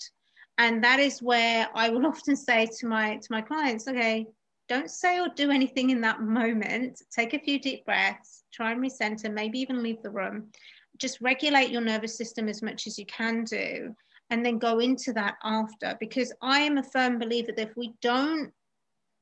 and 0.57 0.83
that 0.83 0.99
is 0.99 1.21
where 1.21 1.67
i 1.75 1.89
will 1.89 2.05
often 2.13 2.35
say 2.35 2.67
to 2.79 2.87
my 2.87 3.15
to 3.17 3.27
my 3.29 3.41
clients 3.41 3.87
okay 3.87 4.25
don't 4.69 4.91
say 4.91 5.19
or 5.19 5.29
do 5.29 5.49
anything 5.49 5.91
in 5.91 6.01
that 6.01 6.21
moment. 6.21 7.01
Take 7.09 7.33
a 7.33 7.39
few 7.39 7.59
deep 7.59 7.85
breaths 7.85 8.43
try 8.51 8.71
and 8.71 8.81
recenter 8.81 9.31
maybe 9.31 9.59
even 9.59 9.83
leave 9.83 10.01
the 10.01 10.09
room. 10.09 10.47
Just 10.97 11.21
regulate 11.21 11.69
your 11.69 11.81
nervous 11.81 12.17
system 12.17 12.49
as 12.49 12.63
much 12.63 12.87
as 12.87 12.97
you 12.97 13.05
can 13.05 13.43
do 13.43 13.95
and 14.29 14.45
then 14.45 14.57
go 14.57 14.79
into 14.79 15.13
that 15.13 15.35
after. 15.43 15.95
Because 15.99 16.33
i 16.41 16.59
am 16.59 16.77
a 16.77 16.83
firm 16.83 17.19
believer 17.19 17.51
that 17.55 17.69
if 17.69 17.77
we 17.77 17.93
don't 18.01 18.51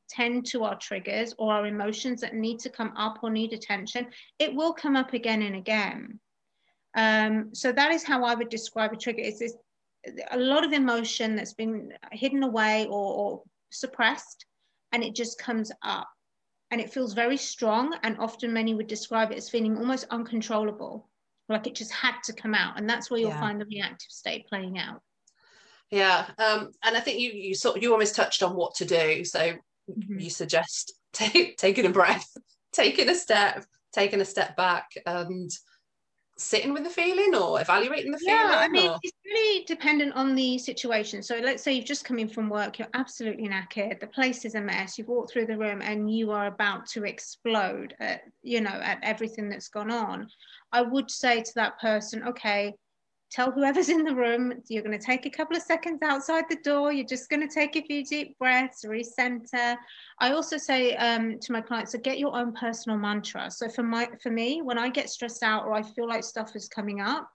tend 0.08 0.46
to 0.46 0.64
our 0.64 0.78
triggers 0.78 1.34
or 1.38 1.52
our 1.52 1.66
emotions 1.66 2.22
that 2.22 2.36
need 2.36 2.60
to 2.60 2.70
come 2.70 2.94
up 2.96 3.18
or 3.24 3.32
need 3.32 3.54
attention 3.54 4.06
it 4.38 4.54
will 4.54 4.72
come 4.72 4.96
up 4.96 5.14
again 5.14 5.42
and 5.42 5.56
again. 5.56 6.20
Um, 6.96 7.50
so 7.54 7.72
that 7.74 7.92
is 7.92 8.04
how 8.04 8.24
i 8.24 8.36
would 8.36 8.50
describe 8.50 8.94
a 8.94 8.98
trigger. 8.98 9.22
It's 9.22 9.40
this 9.40 9.56
a 10.32 10.38
lot 10.38 10.66
of 10.66 10.72
emotion 10.72 11.36
that's 11.36 11.54
been 11.54 11.94
hidden 12.12 12.44
away 12.44 12.86
or, 12.86 13.14
or 13.14 13.44
suppressed 13.72 14.46
and 14.92 15.04
it 15.04 15.16
just 15.16 15.38
comes 15.40 15.72
up 15.84 16.08
and 16.72 16.82
it 16.82 16.92
feels 16.92 17.14
very 17.14 17.38
strong 17.38 17.96
and 18.04 18.18
often 18.20 18.54
many 18.54 18.74
would 18.74 18.88
describe 18.88 19.32
it 19.32 19.38
as 19.38 19.50
feeling 19.50 19.78
almost 19.78 20.06
uncontrollable 20.12 21.10
like 21.50 21.68
it 21.68 21.76
just 21.76 21.92
had 21.92 22.16
to 22.24 22.34
come 22.34 22.56
out 22.56 22.78
and 22.78 22.90
that's 22.90 23.10
where 23.10 23.20
you'll 23.20 23.30
yeah. 23.30 23.40
find 23.40 23.62
the 23.62 23.66
reactive 23.66 24.10
state 24.10 24.48
playing 24.48 24.78
out 24.78 25.02
yeah 25.92 26.28
um, 26.40 26.72
and 26.84 26.98
i 26.98 27.00
think 27.00 27.20
you 27.20 27.32
you 27.32 27.54
sort 27.54 27.78
of, 27.78 27.84
you 27.84 27.92
almost 27.92 28.16
touched 28.16 28.42
on 28.42 28.56
what 28.56 28.74
to 28.76 28.86
do 28.86 29.24
so 29.24 29.40
mm-hmm. 29.40 30.20
you 30.20 30.30
suggest 30.30 30.94
take, 31.14 31.58
taking 31.58 31.86
a 31.86 31.90
breath 31.90 32.30
taking 32.74 33.10
a 33.10 33.16
step 33.16 33.66
taking 33.94 34.22
a 34.22 34.26
step 34.26 34.56
back 34.58 34.90
and 35.06 35.52
sitting 36.38 36.74
with 36.74 36.84
the 36.84 36.90
feeling 36.90 37.34
or 37.36 37.62
evaluating 37.62 38.12
the 38.12 38.18
feeling? 38.18 38.36
Yeah, 38.36 38.58
I 38.60 38.68
mean, 38.68 38.90
or? 38.90 39.00
it's 39.04 39.18
really 39.26 39.64
dependent 39.66 40.14
on 40.14 40.36
the 40.36 40.58
situation. 40.58 41.24
So 41.24 41.38
let's 41.38 41.64
say 41.64 41.74
you've 41.74 41.86
just 41.86 42.06
come 42.06 42.20
in 42.20 42.28
from 42.28 42.50
work, 42.50 42.78
you're 42.78 42.90
absolutely 42.94 43.48
knackered, 43.48 44.00
the 44.00 44.08
place 44.08 44.46
is 44.46 44.56
a 44.56 44.62
mess, 44.62 44.98
you've 44.98 45.08
walked 45.08 45.32
through 45.32 45.46
the 45.46 45.58
room 45.58 45.82
and 45.82 46.14
you 46.14 46.32
are 46.32 46.48
about 46.48 46.88
to 46.88 47.06
explode 47.06 47.96
at, 48.00 48.22
you 48.44 48.62
know, 48.62 48.70
at 48.70 49.00
everything 49.02 49.50
that's 49.50 49.70
gone 49.70 49.92
on. 49.92 50.28
I 50.72 50.82
would 50.82 51.10
say 51.10 51.42
to 51.42 51.52
that 51.56 51.80
person, 51.80 52.28
okay, 52.28 52.74
tell 53.32 53.52
whoever's 53.52 53.90
in 53.90 54.04
the 54.04 54.16
room 54.16 54.54
you're 54.68 54.84
going 54.84 54.98
to 54.98 55.04
take 55.04 55.26
a 55.26 55.30
couple 55.30 55.56
of 55.56 55.64
seconds 55.64 56.00
outside 56.04 56.46
the 56.50 56.58
door 56.64 56.92
you're 56.92 57.06
just 57.06 57.30
going 57.30 57.46
to 57.46 57.54
take 57.54 57.76
a 57.76 57.82
few 57.82 58.04
deep 58.06 58.38
breaths 58.38 58.86
recenter. 58.86 59.76
I 60.20 60.32
also 60.32 60.58
say 60.58 60.96
um, 60.96 61.40
to 61.40 61.52
my 61.52 61.62
clients 61.62 61.92
so 61.92 62.00
get 62.00 62.20
your 62.20 62.36
own 62.36 62.54
personal 62.54 62.98
mantra. 62.98 63.50
So 63.50 63.68
for 63.68 63.84
my 63.84 64.10
for 64.22 64.32
me 64.32 64.62
when 64.62 64.78
i 64.78 64.90
get 64.90 65.10
stressed 65.10 65.44
out 65.44 65.66
or 65.66 65.74
i 65.74 65.82
feel 65.82 66.08
like 66.08 66.24
stuff 66.24 66.56
is 66.56 66.68
coming 66.68 67.02
up 67.02 67.30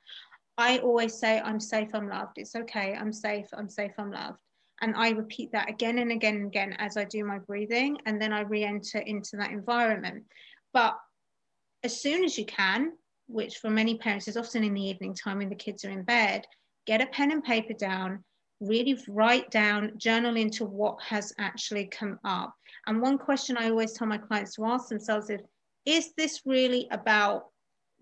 i 0.59 0.79
always 0.79 1.19
say 1.19 1.41
i'm 1.41 1.61
safe 1.61 1.89
i'm 1.95 2.09
loved. 2.09 2.37
It's 2.37 2.55
okay. 2.55 2.95
I'm 2.95 3.13
safe 3.13 3.47
i'm 3.53 3.69
safe 3.69 3.93
i'm 3.99 4.13
loved. 4.13 4.39
And 4.81 4.95
i 4.97 5.11
repeat 5.11 5.53
that 5.53 5.69
again 5.69 5.99
and 5.99 6.13
again 6.13 6.37
and 6.37 6.47
again 6.47 6.75
as 6.79 6.97
i 6.97 7.05
do 7.05 7.25
my 7.25 7.39
breathing 7.39 7.99
and 8.07 8.21
then 8.21 8.33
i 8.33 8.41
re-enter 8.41 8.99
into 8.99 9.37
that 9.37 9.51
environment. 9.51 10.25
But 10.73 10.97
as 11.83 12.01
soon 12.01 12.25
as 12.25 12.39
you 12.39 12.45
can 12.45 12.93
which 13.31 13.59
for 13.59 13.71
many 13.71 13.97
parents 13.97 14.29
is 14.29 14.37
often 14.37 14.65
in 14.65 14.75
the 14.75 14.83
evening 14.83 15.15
time 15.15 15.39
when 15.39 15.49
the 15.49 15.55
kids 15.55 15.85
are 15.85 15.91
in 15.91 16.03
bed, 16.03 16.47
get 16.87 17.01
a 17.01 17.07
pen 17.07 17.31
and 17.31 17.45
paper 17.45 17.73
down, 17.73 18.25
really 18.61 18.99
write 19.09 19.51
down, 19.51 19.93
journal 19.97 20.37
into 20.37 20.65
what 20.65 21.01
has 21.03 21.33
actually 21.39 21.87
come 21.87 22.19
up. 22.25 22.55
And 22.87 23.01
one 23.01 23.19
question 23.19 23.57
I 23.57 23.71
always 23.71 23.93
tell 23.93 24.07
my 24.07 24.19
clients 24.19 24.55
to 24.57 24.65
ask 24.67 24.89
themselves 24.89 25.31
is, 25.31 25.41
is 25.87 26.13
this 26.17 26.43
really 26.45 26.89
about 26.91 27.47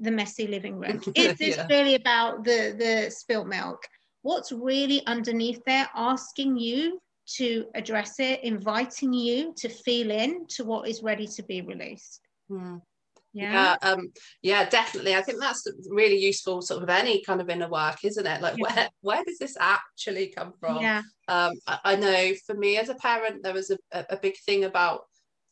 the 0.01 0.11
messy 0.11 0.47
living 0.47 0.79
room? 0.79 1.01
Is 1.15 1.37
this 1.39 1.57
yeah. 1.57 1.67
really 1.69 1.95
about 1.95 2.45
the, 2.45 2.75
the 2.79 3.11
spilt 3.11 3.47
milk? 3.47 3.83
What's 4.23 4.53
really 4.53 5.05
underneath 5.07 5.61
there 5.65 5.89
asking 5.95 6.57
you 6.57 7.01
to 7.37 7.67
address 7.75 8.21
it, 8.21 8.43
inviting 8.43 9.13
you 9.13 9.55
to 9.59 9.69
feel 9.69 10.11
in 10.11 10.47
to 10.51 10.65
what 10.65 10.89
is 10.89 11.03
ready 11.03 11.27
to 11.27 11.43
be 11.43 11.63
released? 11.63 12.21
Mm 12.51 12.81
yeah. 13.39 13.77
Yeah, 13.83 13.89
um, 13.89 14.13
yeah 14.43 14.69
definitely. 14.69 15.15
I 15.15 15.23
think 15.23 15.41
that's 15.41 15.67
really 15.89 16.19
useful 16.19 16.61
sort 16.61 16.83
of 16.83 16.89
any 16.89 17.23
kind 17.23 17.41
of 17.41 17.49
inner 17.49 17.69
work 17.69 17.99
isn't 18.05 18.27
it? 18.27 18.43
Like 18.43 18.57
yeah. 18.59 18.75
where 18.75 18.89
where 19.01 19.25
does 19.25 19.39
this 19.39 19.57
actually 19.61 20.29
come 20.29 20.53
from? 20.59 20.81
Yeah. 20.81 21.03
Um, 21.29 21.53
I, 21.67 21.79
I, 21.85 21.97
know 21.97 22.33
for 22.47 22.55
me 22.55 22.79
as 22.79 22.89
a 22.89 22.95
parent 22.95 23.43
there 23.43 23.55
was 23.55 23.71
a, 23.71 23.79
a 23.93 24.17
big 24.17 24.37
thing 24.45 24.65
about 24.65 25.03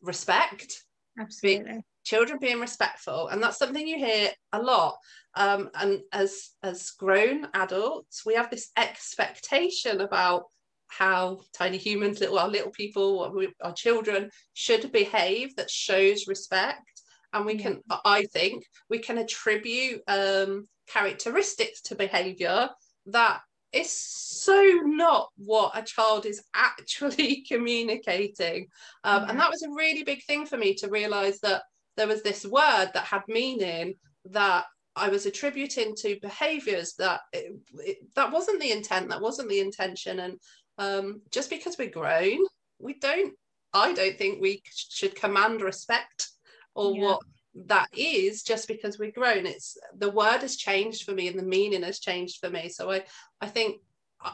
respect. 0.02 0.82
Absolutely. 1.18 1.82
children 2.04 2.38
being 2.38 2.60
respectful 2.60 3.28
and 3.28 3.42
that's 3.42 3.58
something 3.58 3.86
you 3.86 3.96
hear 3.96 4.30
a 4.52 4.60
lot. 4.60 4.96
Um, 5.34 5.70
and 5.74 6.00
as 6.12 6.50
as 6.62 6.90
grown 6.90 7.48
adults 7.54 8.24
we 8.26 8.34
have 8.34 8.50
this 8.50 8.70
expectation 8.76 10.00
about 10.00 10.44
how 10.88 11.40
tiny 11.52 11.78
humans 11.78 12.20
little 12.20 12.38
our 12.38 12.48
little 12.48 12.70
people 12.70 13.32
our 13.62 13.72
children 13.72 14.30
should 14.54 14.92
behave 14.92 15.56
that 15.56 15.70
shows 15.70 16.26
respect 16.26 16.96
and 17.36 17.46
we 17.46 17.54
yeah. 17.54 17.62
can 17.62 17.80
i 18.04 18.24
think 18.24 18.64
we 18.90 18.98
can 18.98 19.18
attribute 19.18 20.02
um, 20.08 20.66
characteristics 20.88 21.80
to 21.82 21.94
behavior 21.94 22.68
that 23.06 23.40
is 23.72 23.90
so 23.90 24.80
not 24.84 25.28
what 25.36 25.76
a 25.76 25.82
child 25.82 26.24
is 26.26 26.42
actually 26.54 27.44
communicating 27.48 28.66
um, 29.04 29.22
yeah. 29.22 29.30
and 29.30 29.40
that 29.40 29.50
was 29.50 29.62
a 29.62 29.74
really 29.74 30.02
big 30.02 30.24
thing 30.24 30.46
for 30.46 30.56
me 30.56 30.74
to 30.74 30.88
realize 30.88 31.40
that 31.40 31.62
there 31.96 32.08
was 32.08 32.22
this 32.22 32.44
word 32.44 32.90
that 32.92 33.04
had 33.04 33.22
meaning 33.28 33.94
that 34.26 34.64
I 34.96 35.10
was 35.10 35.26
attributing 35.26 35.94
to 35.96 36.18
behaviors 36.22 36.94
that 36.94 37.20
it, 37.32 37.54
it, 37.74 37.98
that 38.14 38.32
wasn't 38.32 38.60
the 38.60 38.72
intent, 38.72 39.10
that 39.10 39.20
wasn't 39.20 39.50
the 39.50 39.60
intention. 39.60 40.20
And 40.20 40.38
um, 40.78 41.20
just 41.30 41.50
because 41.50 41.76
we're 41.78 41.90
grown, 41.90 42.38
we 42.78 42.94
don't, 42.98 43.34
I 43.74 43.92
don't 43.92 44.16
think 44.16 44.40
we 44.40 44.62
should 44.64 45.14
command 45.14 45.60
respect 45.60 46.28
or 46.76 46.94
yeah. 46.94 47.02
what 47.02 47.20
that 47.66 47.88
is 47.96 48.42
just 48.42 48.68
because 48.68 48.98
we've 48.98 49.14
grown. 49.14 49.46
It's 49.46 49.76
the 49.96 50.10
word 50.10 50.38
has 50.38 50.56
changed 50.56 51.04
for 51.04 51.12
me 51.12 51.28
and 51.28 51.38
the 51.38 51.42
meaning 51.42 51.82
has 51.82 51.98
changed 51.98 52.38
for 52.40 52.50
me. 52.50 52.68
So 52.68 52.90
i 52.90 53.04
i 53.40 53.46
think 53.46 53.80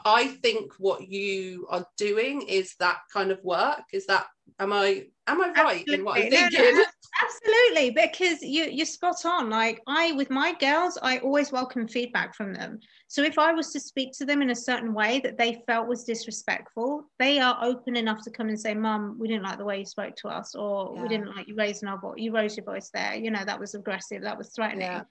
i 0.05 0.27
think 0.27 0.71
what 0.77 1.07
you 1.07 1.67
are 1.69 1.85
doing 1.97 2.41
is 2.43 2.75
that 2.79 2.99
kind 3.11 3.31
of 3.31 3.43
work. 3.43 3.83
Is 3.93 4.05
that 4.07 4.27
am 4.59 4.73
i 4.73 5.07
am 5.27 5.41
i 5.41 5.47
right 5.47 5.57
absolutely. 5.57 5.93
in 5.93 6.05
what 6.05 6.21
i'm 6.21 6.29
thinking 6.29 6.59
no, 6.59 6.71
no, 6.71 6.85
absolutely 7.23 7.89
because 7.91 8.41
you 8.41 8.65
you're 8.65 8.85
spot 8.85 9.25
on 9.25 9.49
like 9.49 9.81
i 9.87 10.11
with 10.13 10.29
my 10.29 10.53
girls 10.59 10.97
i 11.01 11.17
always 11.19 11.51
welcome 11.51 11.87
feedback 11.87 12.35
from 12.35 12.53
them 12.53 12.79
so 13.13 13.21
if 13.21 13.37
I 13.37 13.53
was 13.53 13.71
to 13.73 13.79
speak 13.79 14.11
to 14.13 14.25
them 14.25 14.41
in 14.41 14.49
a 14.49 14.55
certain 14.55 14.91
way 14.91 15.19
that 15.19 15.37
they 15.37 15.61
felt 15.67 15.87
was 15.87 16.03
disrespectful, 16.03 17.03
they 17.19 17.37
are 17.37 17.59
open 17.61 17.95
enough 17.95 18.23
to 18.23 18.31
come 18.31 18.49
and 18.49 18.59
say, 18.59 18.73
Mum, 18.73 19.17
we 19.19 19.27
didn't 19.27 19.43
like 19.43 19.59
the 19.59 19.65
way 19.65 19.77
you 19.77 19.85
spoke 19.85 20.15
to 20.15 20.29
us, 20.29 20.55
or 20.55 20.93
yeah. 20.95 21.01
we 21.03 21.07
didn't 21.07 21.27
like 21.27 21.47
you 21.47 21.53
raising 21.53 21.87
our 21.87 21.99
voice, 21.99 22.15
you 22.17 22.33
raised 22.33 22.57
your 22.57 22.65
voice 22.65 22.89
there, 22.91 23.13
you 23.13 23.29
know, 23.29 23.45
that 23.45 23.59
was 23.59 23.75
aggressive, 23.75 24.23
that 24.23 24.35
was 24.35 24.49
threatening. 24.55 24.87
Yeah. 24.87 25.03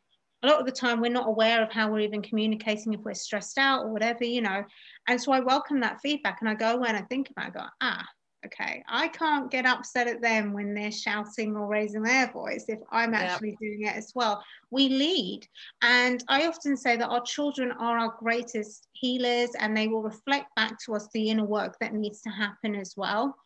A 0.43 0.49
lot 0.49 0.59
of 0.59 0.67
the 0.67 0.73
time, 0.73 1.01
we're 1.01 1.13
not 1.13 1.29
aware 1.29 1.63
of 1.63 1.71
how 1.71 1.93
we're 1.93 2.01
even 2.01 2.23
communicating 2.23 2.93
if 2.93 3.03
we're 3.03 3.15
stressed 3.15 3.57
out 3.57 3.85
or 3.85 3.93
whatever, 3.93 4.25
you 4.25 4.41
know. 4.41 4.65
And 5.07 5.23
so 5.23 5.31
I 5.31 5.39
welcome 5.39 5.79
that 5.79 6.01
feedback 6.03 6.39
and 6.41 6.51
I 6.51 6.55
go 6.55 6.73
away 6.73 6.89
and 6.89 6.97
I 6.97 7.03
think 7.03 7.31
about 7.31 7.51
it, 7.51 7.55
I 7.55 7.61
go, 7.61 7.67
ah, 7.83 8.05
Okay. 8.45 8.83
I 8.89 9.09
can't 9.09 9.51
get 9.51 9.67
upset 9.67 10.09
at 10.09 10.21
them 10.21 10.53
when 10.53 10.75
they're 10.75 10.91
shouting 10.91 11.57
or 11.57 11.69
raising 11.69 12.03
their 12.03 12.31
voice 12.33 12.65
if 12.67 12.81
I'm 12.91 13.15
actually 13.15 13.57
doing 13.61 13.83
it 13.83 13.95
as 13.95 14.13
well. 14.17 14.43
We 14.71 14.89
lead. 14.89 15.47
And 15.81 16.25
I 16.29 16.49
often 16.49 16.77
say 16.77 16.97
that 16.97 17.09
our 17.09 17.23
children 17.23 17.71
are 17.73 17.99
our 17.99 18.15
greatest 18.19 18.89
healers 18.95 19.51
and 19.61 19.77
they 19.77 19.87
will 19.87 20.03
reflect 20.03 20.53
back 20.57 20.77
to 20.87 20.95
us 20.95 21.09
the 21.15 21.31
inner 21.31 21.45
work 21.45 21.77
that 21.81 21.95
needs 21.95 22.21
to 22.23 22.31
happen 22.31 22.75
as 22.75 22.95
well. 22.97 23.37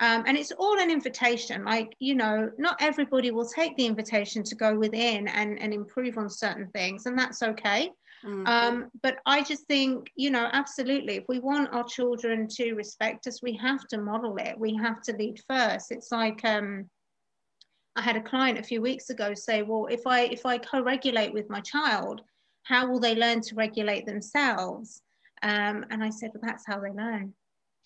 Um, 0.00 0.24
and 0.26 0.36
it's 0.36 0.52
all 0.52 0.78
an 0.80 0.90
invitation. 0.90 1.64
Like, 1.64 1.94
you 1.98 2.14
know, 2.14 2.50
not 2.58 2.76
everybody 2.80 3.30
will 3.30 3.46
take 3.46 3.76
the 3.76 3.86
invitation 3.86 4.42
to 4.44 4.54
go 4.54 4.74
within 4.74 5.28
and, 5.28 5.60
and 5.60 5.72
improve 5.74 6.16
on 6.18 6.30
certain 6.30 6.68
things, 6.68 7.06
and 7.06 7.18
that's 7.18 7.42
okay. 7.42 7.90
Mm-hmm. 8.24 8.46
Um, 8.46 8.90
but 9.02 9.18
I 9.24 9.42
just 9.42 9.66
think, 9.66 10.10
you 10.14 10.30
know, 10.30 10.48
absolutely, 10.52 11.16
if 11.16 11.24
we 11.28 11.38
want 11.38 11.72
our 11.72 11.84
children 11.84 12.48
to 12.48 12.74
respect 12.74 13.26
us, 13.26 13.42
we 13.42 13.54
have 13.56 13.86
to 13.88 13.98
model 13.98 14.36
it. 14.36 14.58
We 14.58 14.74
have 14.76 15.00
to 15.02 15.16
lead 15.16 15.40
first. 15.48 15.90
It's 15.90 16.12
like 16.12 16.44
um, 16.44 16.88
I 17.96 18.02
had 18.02 18.16
a 18.16 18.22
client 18.22 18.58
a 18.58 18.62
few 18.62 18.82
weeks 18.82 19.10
ago 19.10 19.32
say, 19.34 19.62
well, 19.62 19.86
if 19.90 20.06
I 20.06 20.22
if 20.22 20.44
I 20.44 20.58
co-regulate 20.58 21.32
with 21.32 21.48
my 21.48 21.60
child, 21.60 22.20
how 22.64 22.88
will 22.88 23.00
they 23.00 23.14
learn 23.14 23.40
to 23.42 23.54
regulate 23.54 24.06
themselves? 24.06 25.02
Um, 25.42 25.86
and 25.90 26.04
I 26.04 26.10
said, 26.10 26.30
well, 26.34 26.42
that's 26.44 26.66
how 26.66 26.78
they 26.78 26.90
learn. 26.90 27.32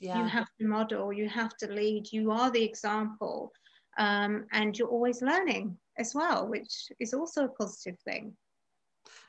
Yeah. 0.00 0.18
You 0.18 0.28
have 0.28 0.48
to 0.60 0.66
model, 0.66 1.12
you 1.12 1.28
have 1.28 1.56
to 1.58 1.68
lead, 1.68 2.12
you 2.12 2.32
are 2.32 2.50
the 2.50 2.64
example. 2.64 3.52
Um, 3.96 4.46
and 4.50 4.76
you're 4.76 4.88
always 4.88 5.22
learning 5.22 5.76
as 5.98 6.16
well, 6.16 6.48
which 6.48 6.90
is 6.98 7.14
also 7.14 7.44
a 7.44 7.48
positive 7.48 7.96
thing 8.00 8.36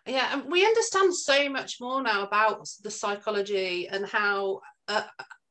yeah 0.06 0.30
and 0.34 0.52
we 0.52 0.66
understand 0.66 1.14
so 1.14 1.50
much 1.50 1.78
more 1.82 2.02
now 2.02 2.24
about 2.24 2.68
the 2.84 2.92
psychology 2.92 3.88
and 3.88 4.06
how 4.06 4.62
uh, 4.88 5.04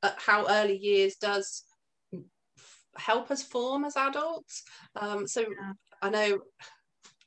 uh, 0.02 0.10
how 0.16 0.46
early 0.48 0.76
years 0.76 1.16
does 1.16 1.64
help 2.96 3.30
us 3.30 3.42
form 3.42 3.84
as 3.84 3.96
adults. 3.96 4.62
Um, 4.96 5.26
so 5.26 5.40
yeah. 5.40 5.72
i 6.02 6.10
know 6.10 6.38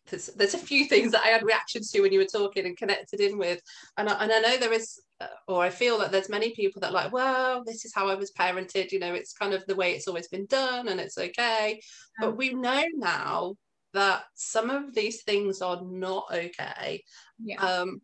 there's, 0.10 0.28
there's 0.28 0.54
a 0.54 0.60
few 0.60 0.86
things 0.86 1.12
that 1.12 1.24
i 1.24 1.28
had 1.28 1.44
reactions 1.44 1.92
to 1.92 2.02
when 2.02 2.14
you 2.14 2.20
were 2.20 2.26
talking 2.26 2.66
and 2.66 2.78
connected 2.78 3.20
in 3.20 3.38
with 3.38 3.62
and 3.98 4.08
I, 4.10 4.24
and 4.24 4.32
I 4.32 4.40
know 4.40 4.58
there 4.58 4.74
is 4.74 5.02
uh, 5.20 5.28
or 5.48 5.64
i 5.64 5.70
feel 5.70 5.98
that 6.00 6.12
there's 6.12 6.30
many 6.30 6.52
people 6.52 6.80
that 6.82 6.94
like 6.94 7.12
well 7.12 7.64
this 7.66 7.84
is 7.84 7.94
how 7.94 8.08
i 8.08 8.16
was 8.16 8.32
parented 8.32 8.92
you 8.92 9.00
know 9.00 9.14
it's 9.14 9.34
kind 9.34 9.54
of 9.54 9.66
the 9.66 9.76
way 9.76 9.92
it's 9.94 10.08
always 10.08 10.28
been 10.28 10.46
done 10.46 10.88
and 10.88 11.00
it's 11.00 11.18
okay. 11.18 11.82
But 12.20 12.38
we 12.38 12.54
know 12.54 12.84
now 12.96 13.56
that 13.98 14.26
some 14.36 14.70
of 14.70 14.94
these 14.94 15.24
things 15.24 15.60
are 15.64 15.82
not 15.84 16.28
okay. 16.32 17.04
Yeah. 17.44 17.60
Um, 17.60 18.02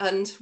and 0.00 0.32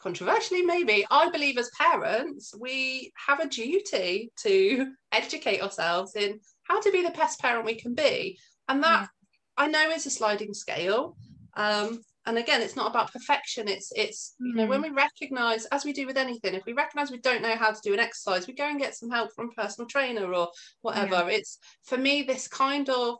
controversially, 0.00 0.62
maybe, 0.62 1.04
I 1.10 1.28
believe 1.28 1.58
as 1.58 1.70
parents, 1.78 2.54
we 2.58 3.12
have 3.26 3.40
a 3.40 3.48
duty 3.48 4.32
to 4.44 4.92
educate 5.12 5.62
ourselves 5.62 6.16
in 6.16 6.40
how 6.62 6.80
to 6.80 6.90
be 6.90 7.02
the 7.02 7.10
best 7.10 7.38
parent 7.38 7.66
we 7.66 7.74
can 7.74 7.94
be. 7.94 8.38
And 8.66 8.82
that 8.82 9.02
yeah. 9.02 9.64
I 9.64 9.68
know 9.68 9.90
is 9.90 10.06
a 10.06 10.10
sliding 10.10 10.54
scale. 10.54 11.14
Um, 11.54 12.00
and 12.24 12.36
again 12.36 12.60
it's 12.60 12.76
not 12.76 12.90
about 12.90 13.10
perfection 13.10 13.68
it's 13.68 13.90
it's 13.96 14.34
you 14.38 14.54
know 14.54 14.66
when 14.66 14.80
mm. 14.80 14.84
we 14.84 14.90
recognize 14.90 15.64
as 15.66 15.84
we 15.84 15.94
do 15.94 16.06
with 16.06 16.18
anything 16.18 16.52
if 16.52 16.64
we 16.66 16.74
recognize 16.74 17.10
we 17.10 17.18
don't 17.18 17.40
know 17.40 17.56
how 17.56 17.70
to 17.70 17.80
do 17.82 17.94
an 17.94 17.98
exercise 17.98 18.46
we 18.46 18.52
go 18.52 18.68
and 18.68 18.78
get 18.78 18.94
some 18.94 19.08
help 19.08 19.32
from 19.34 19.48
a 19.48 19.60
personal 19.60 19.88
trainer 19.88 20.34
or 20.34 20.48
whatever 20.82 21.14
yeah. 21.14 21.28
it's 21.28 21.58
for 21.84 21.96
me 21.96 22.22
this 22.22 22.46
kind 22.46 22.90
of 22.90 23.16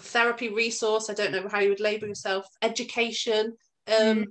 therapy 0.00 0.48
resource, 0.48 1.10
I 1.10 1.14
don't 1.14 1.32
know 1.32 1.48
how 1.48 1.60
you 1.60 1.70
would 1.70 1.80
label 1.80 2.08
yourself, 2.08 2.46
education, 2.62 3.56
um, 3.88 4.18
mm. 4.18 4.26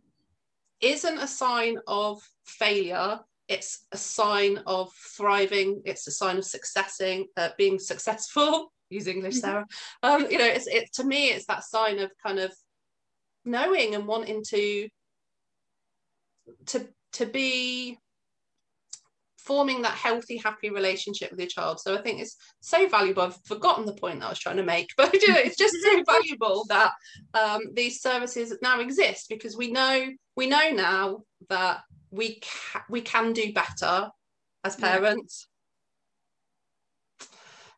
isn't 0.81 1.17
a 1.17 1.27
sign 1.27 1.77
of 1.87 2.21
failure. 2.45 3.19
It's 3.47 3.85
a 3.91 3.97
sign 3.97 4.59
of 4.65 4.91
thriving. 5.15 5.81
It's 5.85 6.07
a 6.07 6.11
sign 6.11 6.37
of 6.37 6.45
successing, 6.45 7.27
uh, 7.37 7.49
being 7.57 7.79
successful. 7.79 8.71
Use 8.89 9.07
English, 9.07 9.35
mm-hmm. 9.35 9.41
Sarah. 9.41 9.65
Um, 10.01 10.27
you 10.31 10.37
know, 10.37 10.45
it's 10.45 10.67
it 10.67 10.93
to 10.93 11.03
me. 11.03 11.27
It's 11.27 11.45
that 11.47 11.63
sign 11.63 11.99
of 11.99 12.11
kind 12.25 12.39
of 12.39 12.53
knowing 13.43 13.95
and 13.95 14.07
wanting 14.07 14.43
to 14.49 14.87
to 16.67 16.87
to 17.13 17.25
be 17.25 17.97
forming 19.47 19.81
that 19.81 19.93
healthy, 19.93 20.37
happy 20.37 20.69
relationship 20.69 21.31
with 21.31 21.39
your 21.39 21.47
child. 21.47 21.79
So 21.79 21.97
I 21.97 22.01
think 22.01 22.19
it's 22.19 22.35
so 22.59 22.87
valuable. 22.89 23.23
I've 23.23 23.39
forgotten 23.45 23.85
the 23.85 23.93
point 23.93 24.19
that 24.19 24.25
I 24.25 24.29
was 24.29 24.39
trying 24.39 24.57
to 24.57 24.63
make, 24.63 24.89
but 24.97 25.13
you 25.13 25.31
know, 25.31 25.39
it's 25.39 25.57
just 25.57 25.75
so 25.81 26.03
valuable 26.07 26.65
that 26.69 26.91
um, 27.33 27.61
these 27.73 28.01
services 28.01 28.55
now 28.61 28.81
exist 28.81 29.27
because 29.29 29.55
we 29.55 29.71
know 29.71 30.07
we 30.35 30.47
know 30.47 30.69
now 30.71 31.19
that 31.49 31.81
we 32.11 32.41
ca- 32.41 32.85
we 32.89 33.01
can 33.01 33.33
do 33.33 33.53
better 33.53 34.09
as 34.63 34.75
parents. 34.75 35.47
Yeah. 35.47 35.53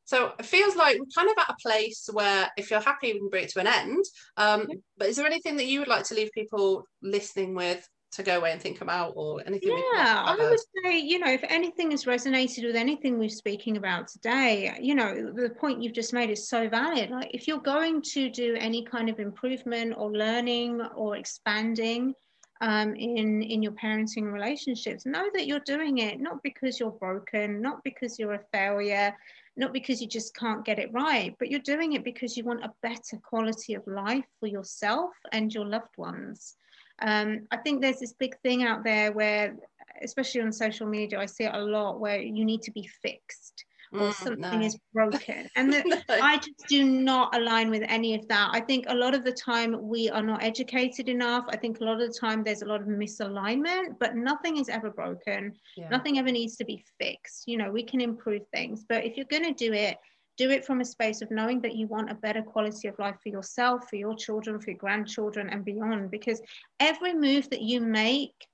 So 0.06 0.34
it 0.40 0.46
feels 0.48 0.76
like 0.76 0.98
we're 0.98 1.06
kind 1.16 1.30
of 1.30 1.36
at 1.38 1.52
a 1.52 1.56
place 1.62 2.10
where, 2.12 2.50
if 2.58 2.72
you're 2.72 2.82
happy, 2.82 3.14
we 3.14 3.20
can 3.20 3.30
bring 3.30 3.44
it 3.44 3.52
to 3.52 3.60
an 3.60 3.68
end. 3.68 4.04
Um, 4.38 4.68
but 4.98 5.08
is 5.08 5.18
there 5.18 5.26
anything 5.28 5.56
that 5.58 5.68
you 5.68 5.78
would 5.78 5.88
like 5.88 6.04
to 6.06 6.16
leave 6.16 6.32
people 6.32 6.84
listening 7.04 7.54
with 7.54 7.88
to 8.12 8.24
go 8.24 8.38
away 8.38 8.52
and 8.52 8.62
think 8.62 8.82
about 8.82 9.14
or 9.16 9.42
anything 9.46 9.70
yeah 9.94 10.24
i 10.26 10.36
would 10.36 10.60
say 10.84 10.98
you 11.00 11.20
know 11.20 11.32
if 11.32 11.44
anything 11.48 11.92
has 11.92 12.06
resonated 12.06 12.66
with 12.66 12.76
anything 12.76 13.20
we're 13.20 13.30
speaking 13.30 13.78
about 13.78 14.08
today 14.08 14.76
you 14.82 14.96
know 14.96 15.32
the 15.36 15.50
point 15.50 15.82
you've 15.82 15.94
just 15.94 16.14
made 16.14 16.30
is 16.30 16.48
so 16.48 16.70
valid. 16.70 17.10
Like 17.10 17.32
if 17.34 17.48
you're 17.48 17.60
going 17.60 18.02
to 18.14 18.30
do 18.30 18.56
any 18.60 18.84
kind 18.84 19.10
of 19.10 19.20
improvement 19.20 19.94
or 19.98 20.12
learning 20.12 20.82
or 20.96 21.16
expanding 21.16 22.14
um, 22.62 22.96
in 22.96 23.42
in 23.42 23.64
your 23.64 23.72
parenting 23.74 24.32
relationships 24.32 25.06
know 25.06 25.30
that 25.34 25.48
you're 25.48 25.62
doing 25.62 26.00
it 26.00 26.20
not 26.20 26.44
because 26.44 26.80
you're 26.80 26.92
broken 26.92 27.62
not 27.62 27.82
because 27.86 28.20
you're 28.20 28.34
a 28.34 28.44
failure 28.52 29.16
not 29.60 29.74
because 29.74 30.02
you 30.02 30.08
just 30.08 30.36
can't 30.36 30.66
get 30.66 30.80
it 30.80 30.92
right 30.94 31.36
but 31.38 31.50
you're 31.52 31.60
doing 31.60 31.94
it 31.94 32.04
because 32.04 32.38
you 32.38 32.44
want 32.44 32.64
a 32.64 32.72
better 32.82 33.18
quality 33.22 33.74
of 33.74 33.86
life 33.86 34.26
for 34.40 34.48
yourself 34.48 35.12
and 35.32 35.54
your 35.54 35.66
loved 35.66 35.98
ones. 35.98 36.56
Um, 37.02 37.48
I 37.52 37.58
think 37.58 37.82
there's 37.82 38.00
this 38.00 38.14
big 38.14 38.38
thing 38.40 38.64
out 38.64 38.84
there 38.84 39.12
where, 39.12 39.56
especially 40.02 40.42
on 40.42 40.52
social 40.52 40.88
media, 40.88 41.20
I 41.20 41.26
see 41.26 41.46
it 41.46 41.54
a 41.54 41.60
lot 41.60 42.00
where 42.00 42.20
you 42.20 42.44
need 42.44 42.62
to 42.64 42.72
be 42.72 42.90
fixed 43.02 43.66
or 43.92 44.00
mm, 44.00 44.14
something 44.14 44.60
no. 44.60 44.66
is 44.66 44.78
broken. 44.94 45.50
And 45.56 45.74
the, 45.74 45.84
no. 45.86 45.98
I 46.10 46.38
just 46.38 46.68
do 46.68 46.84
not 46.86 47.36
align 47.36 47.70
with 47.70 47.84
any 47.88 48.16
of 48.16 48.28
that. 48.28 48.50
I 48.52 48.60
think 48.60 48.86
a 48.88 48.96
lot 48.96 49.16
of 49.16 49.24
the 49.24 49.32
time 49.32 49.76
we 49.82 50.10
are 50.10 50.22
not 50.22 50.44
educated 50.44 51.10
enough. 51.10 51.46
I 51.50 51.58
think 51.58 51.80
a 51.80 51.84
lot 51.84 52.00
of 52.02 52.08
the 52.08 52.18
time 52.20 52.44
there's 52.44 52.62
a 52.62 52.66
lot 52.66 52.82
of 52.82 52.88
misalignment, 52.88 53.98
but 54.00 54.16
nothing 54.16 54.58
is 54.58 54.70
ever 54.70 54.90
broken. 54.90 55.54
Yeah. 55.76 55.90
Nothing 55.90 56.20
ever 56.20 56.32
needs 56.32 56.56
to 56.58 56.66
be 56.66 56.84
fixed. 57.00 57.48
You 57.48 57.58
know, 57.58 57.72
we 57.72 57.84
can 57.84 58.02
improve 58.02 58.44
things, 58.54 58.86
but 58.88 59.06
if 59.06 59.18
you're 59.18 59.26
going 59.26 59.46
to 59.46 59.54
do 59.54 59.74
it, 59.74 59.98
do 60.38 60.50
it 60.50 60.64
from 60.64 60.80
a 60.80 60.86
space 60.86 61.22
of 61.22 61.30
knowing 61.32 61.60
that 61.60 61.76
you 61.76 61.86
want 61.88 62.10
a 62.10 62.16
better 62.16 62.42
quality 62.42 62.88
of 62.88 62.98
life 62.98 63.18
for 63.22 63.28
yourself, 63.28 63.90
for 63.90 63.98
your 63.98 64.16
children, 64.16 64.58
for 64.58 64.70
your 64.70 64.80
grandchildren, 64.80 65.50
and 65.50 65.66
beyond. 65.66 66.10
Because 66.10 66.42
every 66.80 67.14
move 67.14 67.50
that 67.50 67.62
you 67.62 67.82
make 67.82 68.48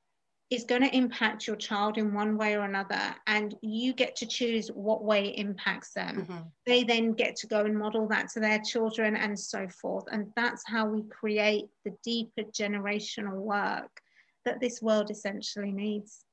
is 0.51 0.63
going 0.63 0.83
to 0.83 0.95
impact 0.95 1.47
your 1.47 1.55
child 1.55 1.97
in 1.97 2.13
one 2.13 2.37
way 2.37 2.55
or 2.55 2.65
another, 2.65 3.15
and 3.25 3.55
you 3.61 3.93
get 3.93 4.15
to 4.17 4.27
choose 4.27 4.67
what 4.67 5.03
way 5.03 5.29
it 5.29 5.39
impacts 5.39 5.91
them. 5.93 6.21
Mm-hmm. 6.21 6.37
They 6.67 6.83
then 6.83 7.13
get 7.13 7.35
to 7.37 7.47
go 7.47 7.61
and 7.61 7.77
model 7.77 8.07
that 8.09 8.29
to 8.29 8.39
their 8.39 8.59
children, 8.59 9.15
and 9.15 9.37
so 9.37 9.67
forth. 9.67 10.05
And 10.11 10.31
that's 10.35 10.63
how 10.67 10.87
we 10.87 11.03
create 11.03 11.65
the 11.83 11.95
deeper 12.03 12.43
generational 12.43 13.37
work 13.37 14.01
that 14.45 14.59
this 14.59 14.81
world 14.81 15.09
essentially 15.09 15.71
needs. 15.71 16.25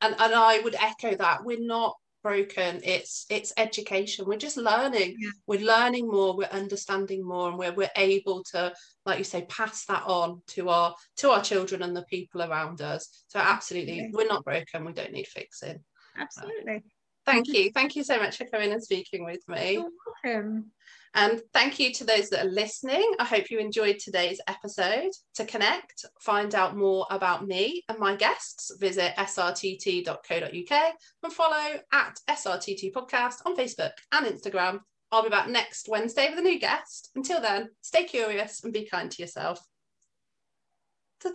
And, 0.00 0.16
and 0.18 0.34
I 0.34 0.58
would 0.58 0.74
echo 0.74 1.16
that. 1.16 1.44
We're 1.44 1.64
not 1.64 1.96
broken. 2.22 2.80
It's 2.84 3.26
it's 3.30 3.52
education. 3.56 4.26
We're 4.26 4.38
just 4.38 4.56
learning. 4.56 5.16
Yeah. 5.18 5.30
we're 5.46 5.64
learning 5.64 6.08
more 6.08 6.36
we're 6.36 6.44
understanding 6.44 7.26
more 7.26 7.48
and 7.48 7.58
we're, 7.58 7.72
we're 7.72 7.90
able 7.96 8.42
to 8.52 8.72
like 9.04 9.18
you 9.18 9.24
say 9.24 9.42
pass 9.48 9.84
that 9.86 10.04
on 10.06 10.42
to 10.48 10.68
our 10.68 10.94
to 11.18 11.30
our 11.30 11.42
children 11.42 11.82
and 11.82 11.96
the 11.96 12.04
people 12.04 12.42
around 12.42 12.80
us. 12.80 13.24
So 13.28 13.38
absolutely 13.38 14.10
we're 14.12 14.28
not 14.28 14.44
broken. 14.44 14.84
We 14.84 14.92
don't 14.92 15.12
need 15.12 15.26
fixing. 15.26 15.80
Absolutely. 16.16 16.82
Thank 17.24 17.48
you. 17.48 17.70
Thank 17.72 17.94
you 17.96 18.02
so 18.02 18.18
much 18.18 18.36
for 18.36 18.44
coming 18.46 18.72
and 18.72 18.82
speaking 18.82 19.24
with 19.24 19.40
me. 19.48 19.74
You're 19.74 19.88
welcome 20.24 20.72
and 21.14 21.40
thank 21.52 21.78
you 21.78 21.92
to 21.92 22.04
those 22.04 22.30
that 22.30 22.46
are 22.46 22.50
listening. 22.50 23.14
I 23.18 23.24
hope 23.24 23.50
you 23.50 23.58
enjoyed 23.58 23.98
today's 23.98 24.40
episode. 24.48 25.10
To 25.34 25.44
connect, 25.44 26.04
find 26.20 26.54
out 26.54 26.76
more 26.76 27.06
about 27.10 27.46
me 27.46 27.84
and 27.88 27.98
my 27.98 28.16
guests, 28.16 28.74
visit 28.80 29.14
srtt.co.uk 29.16 30.94
and 31.22 31.32
follow 31.32 31.80
at 31.92 32.18
SRTT 32.30 32.92
Podcast 32.92 33.36
on 33.44 33.56
Facebook 33.56 33.92
and 34.12 34.26
Instagram. 34.26 34.80
I'll 35.10 35.22
be 35.22 35.28
back 35.28 35.48
next 35.48 35.88
Wednesday 35.88 36.30
with 36.30 36.38
a 36.38 36.42
new 36.42 36.58
guest. 36.58 37.10
Until 37.14 37.40
then, 37.40 37.68
stay 37.82 38.04
curious 38.04 38.64
and 38.64 38.72
be 38.72 38.86
kind 38.86 39.10
to 39.10 39.22
yourself. 39.22 39.60